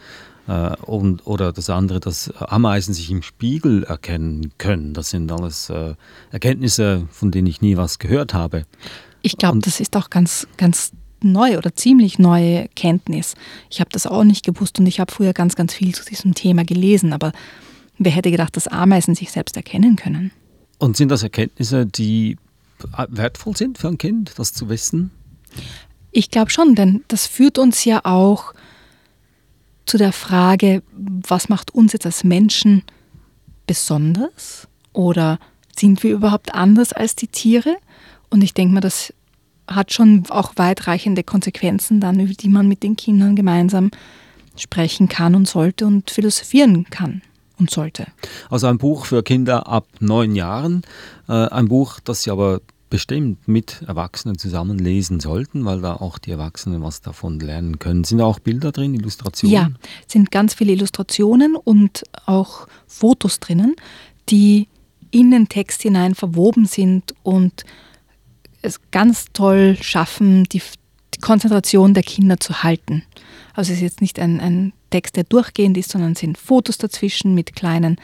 Mhm. 0.47 0.75
und, 0.85 1.27
oder 1.27 1.53
das 1.53 1.71
andere, 1.71 2.01
dass 2.01 2.31
Ameisen 2.37 2.95
sich 2.95 3.11
im 3.11 3.23
Spiegel 3.23 3.85
erkennen 3.85 4.53
können. 4.59 4.95
Das 4.95 5.11
sind 5.11 5.31
alles 5.31 5.71
äh, 5.71 5.95
Erkenntnisse, 6.33 7.07
von 7.11 7.31
denen 7.31 7.47
ich 7.47 7.61
nie 7.61 7.77
was 7.77 7.99
gehört 7.99 8.35
habe. 8.35 8.65
Ich 9.23 9.37
glaube, 9.37 9.61
das 9.61 9.81
ist 9.81 9.97
auch 9.97 10.11
ganz, 10.11 10.49
ganz 10.57 10.93
neu 11.23 11.59
oder 11.59 11.75
ziemlich 11.75 12.19
neue 12.19 12.69
Kenntnis. 12.75 13.35
Ich 13.69 13.81
habe 13.81 13.91
das 13.93 14.07
auch 14.07 14.25
nicht 14.25 14.45
gewusst 14.45 14.79
und 14.81 14.87
ich 14.87 15.01
habe 15.01 15.13
früher 15.13 15.33
ganz, 15.33 15.55
ganz 15.55 15.75
viel 15.75 15.95
zu 15.95 16.05
diesem 16.05 16.35
Thema 16.35 16.65
gelesen, 16.65 17.13
aber 17.13 17.33
wer 17.99 18.13
hätte 18.13 18.31
gedacht, 18.31 18.57
dass 18.57 18.67
Ameisen 18.67 19.15
sich 19.15 19.31
selbst 19.31 19.57
erkennen 19.57 19.97
können? 19.97 20.33
Und 20.79 20.97
sind 20.97 21.11
das 21.11 21.23
Erkenntnisse, 21.23 21.87
die 21.87 22.39
wertvoll 23.09 23.57
sind 23.57 23.79
für 23.79 23.89
ein 23.89 23.99
Kind, 23.99 24.33
das 24.39 24.53
zu 24.55 24.69
wissen? 24.69 25.11
Ich 26.13 26.31
glaube 26.31 26.51
schon, 26.51 26.75
denn 26.75 27.05
das 27.09 27.27
führt 27.27 27.59
uns 27.59 27.85
ja 27.85 28.01
auch 28.05 28.55
zu 29.87 29.99
der 29.99 30.13
Frage, 30.13 30.83
was 30.93 31.49
macht 31.49 31.75
uns 31.75 31.93
jetzt 31.93 32.07
als 32.07 32.25
Menschen 32.25 32.83
besonders? 33.67 34.69
Oder 34.93 35.39
sind 35.77 36.03
wir 36.03 36.13
überhaupt 36.13 36.55
anders 36.55 36.93
als 36.93 37.15
die 37.15 37.29
Tiere? 37.29 37.77
Und 38.29 38.43
ich 38.43 38.55
denke 38.55 38.75
mal, 38.75 38.81
das 38.81 39.13
hat 39.67 39.93
schon 39.93 40.25
auch 40.31 40.53
weitreichende 40.57 41.23
Konsequenzen 41.23 42.01
dann, 42.01 42.19
über 42.19 42.35
die 42.35 42.49
man 42.49 42.69
mit 42.69 42.83
den 42.83 42.97
Kindern 42.97 43.37
gemeinsam 43.37 43.91
sprechen 44.57 45.09
kann 45.09 45.35
und 45.35 45.49
sollte 45.49 45.87
und 45.87 46.11
philosophieren 46.11 46.85
kann 46.91 47.23
und 47.59 47.71
sollte. 47.71 48.07
Also 48.49 48.67
ein 48.67 48.79
Buch 48.79 49.07
für 49.07 49.23
Kinder 49.23 49.69
ab 49.69 49.87
neun 50.01 50.35
Jahren, 50.35 50.83
äh, 51.29 51.33
ein 51.33 51.69
Buch, 51.69 52.01
das 52.01 52.23
sie 52.23 52.31
aber 52.31 52.61
bestimmt 52.91 53.49
mit 53.49 53.83
Erwachsenen 53.87 54.37
zusammen 54.37 54.79
lesen 54.79 55.21
sollten, 55.21 55.65
weil 55.65 55.81
da 55.81 55.95
auch 55.95 56.19
die 56.19 56.33
Erwachsenen 56.33 56.83
was 56.83 57.01
davon 57.01 57.41
lernen 57.41 57.79
können. 57.79 58.05
Sind 58.05 58.19
da 58.19 58.25
auch 58.25 58.41
Bilder 58.41 58.73
drin, 58.73 58.95
Illustrationen? 58.95 59.55
Ja, 59.55 59.71
sind 60.07 60.31
ganz 60.31 60.55
viele 60.55 60.73
Illustrationen 60.73 61.57
und 61.57 62.03
auch 62.27 62.67
Fotos 62.87 63.41
drinnen, 63.41 63.77
die 64.29 64.69
in 65.11 65.31
den 65.31 65.49
Text 65.49 65.83
hinein 65.83 66.15
verwoben 66.15 66.67
sind 66.67 67.15
und 67.23 67.65
es 68.63 68.81
ganz 68.91 69.27
toll 69.33 69.77
schaffen, 69.81 70.45
die, 70.45 70.63
die 71.15 71.21
Konzentration 71.21 71.95
der 71.95 72.03
Kinder 72.03 72.39
zu 72.39 72.63
halten. 72.63 73.03
Also 73.55 73.73
es 73.73 73.79
ist 73.79 73.83
jetzt 73.83 74.01
nicht 74.01 74.19
ein, 74.19 74.41
ein 74.41 74.73
Text, 74.91 75.17
der 75.17 75.25
durchgehend 75.25 75.77
ist, 75.79 75.91
sondern 75.91 76.13
es 76.13 76.21
sind 76.21 76.39
Fotos 76.39 76.79
dazwischen 76.79 77.35
mit 77.35 77.55
kleinen, 77.55 77.97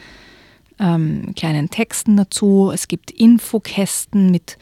ähm, 0.79 1.33
kleinen 1.35 1.69
Texten 1.69 2.17
dazu. 2.17 2.71
Es 2.73 2.87
gibt 2.87 3.11
Infokästen 3.11 4.31
mit, 4.31 4.57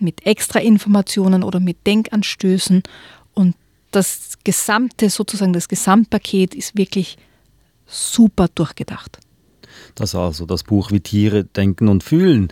mit 0.00 0.26
extra 0.26 0.60
Informationen 0.60 1.42
oder 1.42 1.60
mit 1.60 1.86
Denkanstößen. 1.86 2.82
Und 3.34 3.54
das 3.90 4.38
gesamte, 4.44 5.10
sozusagen 5.10 5.52
das 5.52 5.68
Gesamtpaket 5.68 6.54
ist 6.54 6.76
wirklich 6.76 7.16
super 7.86 8.48
durchgedacht. 8.54 9.18
Das 9.94 10.14
also 10.14 10.46
das 10.46 10.64
Buch 10.64 10.90
Wie 10.90 11.00
Tiere 11.00 11.44
denken 11.44 11.88
und 11.88 12.02
fühlen. 12.02 12.48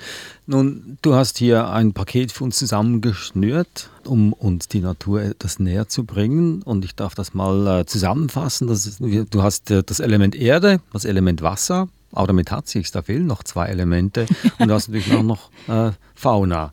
Nun, 0.47 0.99
du 1.03 1.15
hast 1.15 1.39
hier 1.39 1.69
ein 1.71 1.93
Paket 1.93 2.33
für 2.33 2.45
uns 2.45 2.57
zusammengeschnürt, 2.57 3.91
um 4.05 4.33
uns 4.33 4.69
die 4.69 4.81
Natur 4.81 5.23
etwas 5.23 5.59
näher 5.59 5.89
zu 5.89 6.05
bringen. 6.05 6.63
Und 6.63 6.85
ich 6.85 6.95
darf 6.95 7.15
das 7.15 7.35
mal 7.35 7.81
äh, 7.81 7.87
zusammenfassen. 7.87 8.69
Ist, 8.69 9.01
du 9.01 9.43
hast 9.43 9.71
äh, 9.71 9.83
das 9.85 10.01
Element 10.01 10.35
Erde, 10.35 10.81
das 10.93 11.05
Element 11.05 11.43
Wasser, 11.43 11.89
aber 12.13 12.29
damit 12.29 12.51
hat 12.51 12.69
sich, 12.69 12.91
da 12.91 13.03
fehlen 13.03 13.27
noch 13.27 13.43
zwei 13.43 13.67
Elemente. 13.67 14.27
Und 14.59 14.69
du 14.69 14.75
hast 14.75 14.89
natürlich 14.89 15.15
auch 15.15 15.23
noch 15.23 15.51
äh, 15.69 15.93
Fauna. 16.15 16.73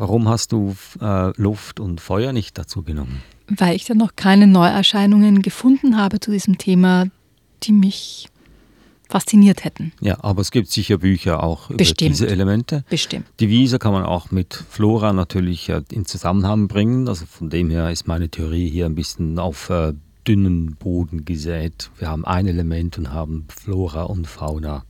Warum 0.00 0.30
hast 0.30 0.52
du 0.52 0.74
äh, 1.02 1.38
Luft 1.38 1.78
und 1.78 2.00
Feuer 2.00 2.32
nicht 2.32 2.56
dazu 2.56 2.82
genommen? 2.82 3.22
Weil 3.48 3.76
ich 3.76 3.84
da 3.84 3.92
noch 3.92 4.16
keine 4.16 4.46
Neuerscheinungen 4.46 5.42
gefunden 5.42 5.98
habe 5.98 6.20
zu 6.20 6.30
diesem 6.30 6.56
Thema, 6.56 7.08
die 7.62 7.72
mich 7.72 8.30
fasziniert 9.10 9.62
hätten. 9.62 9.92
Ja, 10.00 10.16
aber 10.24 10.40
es 10.40 10.52
gibt 10.52 10.70
sicher 10.70 10.96
Bücher 10.96 11.42
auch 11.42 11.68
über 11.68 11.76
Bestimmt. 11.76 12.12
diese 12.12 12.28
Elemente. 12.28 12.82
Bestimmt. 12.88 13.26
Die 13.40 13.50
Wiese 13.50 13.78
kann 13.78 13.92
man 13.92 14.04
auch 14.04 14.30
mit 14.30 14.54
Flora 14.70 15.12
natürlich 15.12 15.68
äh, 15.68 15.82
in 15.92 16.06
Zusammenhang 16.06 16.66
bringen. 16.66 17.06
Also 17.06 17.26
von 17.26 17.50
dem 17.50 17.68
her 17.68 17.90
ist 17.90 18.08
meine 18.08 18.30
Theorie 18.30 18.70
hier 18.70 18.86
ein 18.86 18.94
bisschen 18.94 19.38
auf 19.38 19.68
äh, 19.68 19.92
dünnen 20.30 20.76
Boden 20.76 21.24
gesät. 21.24 21.90
Wir 21.98 22.06
haben 22.06 22.24
ein 22.24 22.46
Element 22.46 22.96
und 22.98 23.12
haben 23.12 23.46
Flora 23.48 24.04
und 24.04 24.28
Fauna. 24.28 24.84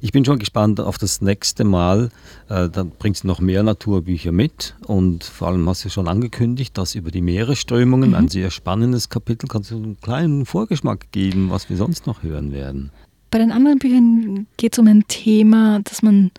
Ich 0.00 0.10
bin 0.10 0.24
schon 0.24 0.40
gespannt 0.40 0.80
auf 0.80 0.98
das 0.98 1.20
nächste 1.20 1.62
Mal. 1.62 2.10
Äh, 2.48 2.68
dann 2.68 2.90
bringst 2.98 3.22
du 3.22 3.28
noch 3.28 3.38
mehr 3.38 3.62
Naturbücher 3.62 4.32
mit 4.32 4.74
und 4.84 5.22
vor 5.22 5.46
allem 5.46 5.68
hast 5.68 5.84
du 5.84 5.90
schon 5.90 6.08
angekündigt, 6.08 6.76
dass 6.76 6.96
über 6.96 7.12
die 7.12 7.20
Meeresströmungen 7.20 8.10
mhm. 8.10 8.14
ein 8.16 8.28
sehr 8.28 8.50
spannendes 8.50 9.08
Kapitel. 9.08 9.46
Kannst 9.46 9.70
du 9.70 9.76
einen 9.76 10.00
kleinen 10.00 10.44
Vorgeschmack 10.44 11.12
geben, 11.12 11.50
was 11.50 11.70
wir 11.70 11.76
sonst 11.76 12.08
noch 12.08 12.24
hören 12.24 12.50
werden? 12.50 12.90
Bei 13.30 13.38
den 13.38 13.52
anderen 13.52 13.78
Büchern 13.78 14.48
geht 14.56 14.72
es 14.72 14.80
um 14.80 14.88
ein 14.88 15.04
Thema, 15.06 15.78
das 15.84 16.02
man 16.02 16.32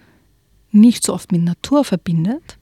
nicht 0.74 1.06
so 1.06 1.14
oft 1.14 1.32
mit 1.32 1.42
Natur 1.42 1.86
verbindet, 1.86 2.58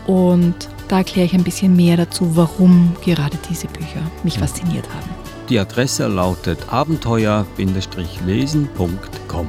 Und 0.08 0.56
da 0.88 1.00
erkläre 1.00 1.26
ich 1.26 1.34
ein 1.34 1.44
bisschen 1.44 1.76
mehr 1.76 1.98
dazu, 1.98 2.36
warum 2.36 2.96
gerade 3.04 3.38
diese 3.50 3.68
Bücher 3.68 4.02
mich 4.24 4.40
fasziniert 4.40 4.88
haben. 4.90 5.10
Die 5.50 5.60
Adresse 5.60 6.08
lautet 6.08 6.72
abenteuer-lesen.com. 6.72 9.48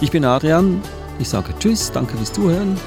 Ich 0.00 0.10
bin 0.10 0.24
Adrian. 0.24 0.80
Ich 1.18 1.28
sage 1.28 1.52
Tschüss, 1.58 1.90
danke 1.90 2.16
fürs 2.16 2.32
Zuhören. 2.32 2.78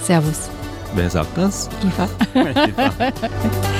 Servus. 0.00 0.50
Wer 0.94 1.08
sagt 1.08 1.36
das? 1.36 1.68
Eva. 1.84 2.08
Eva. 2.34 3.12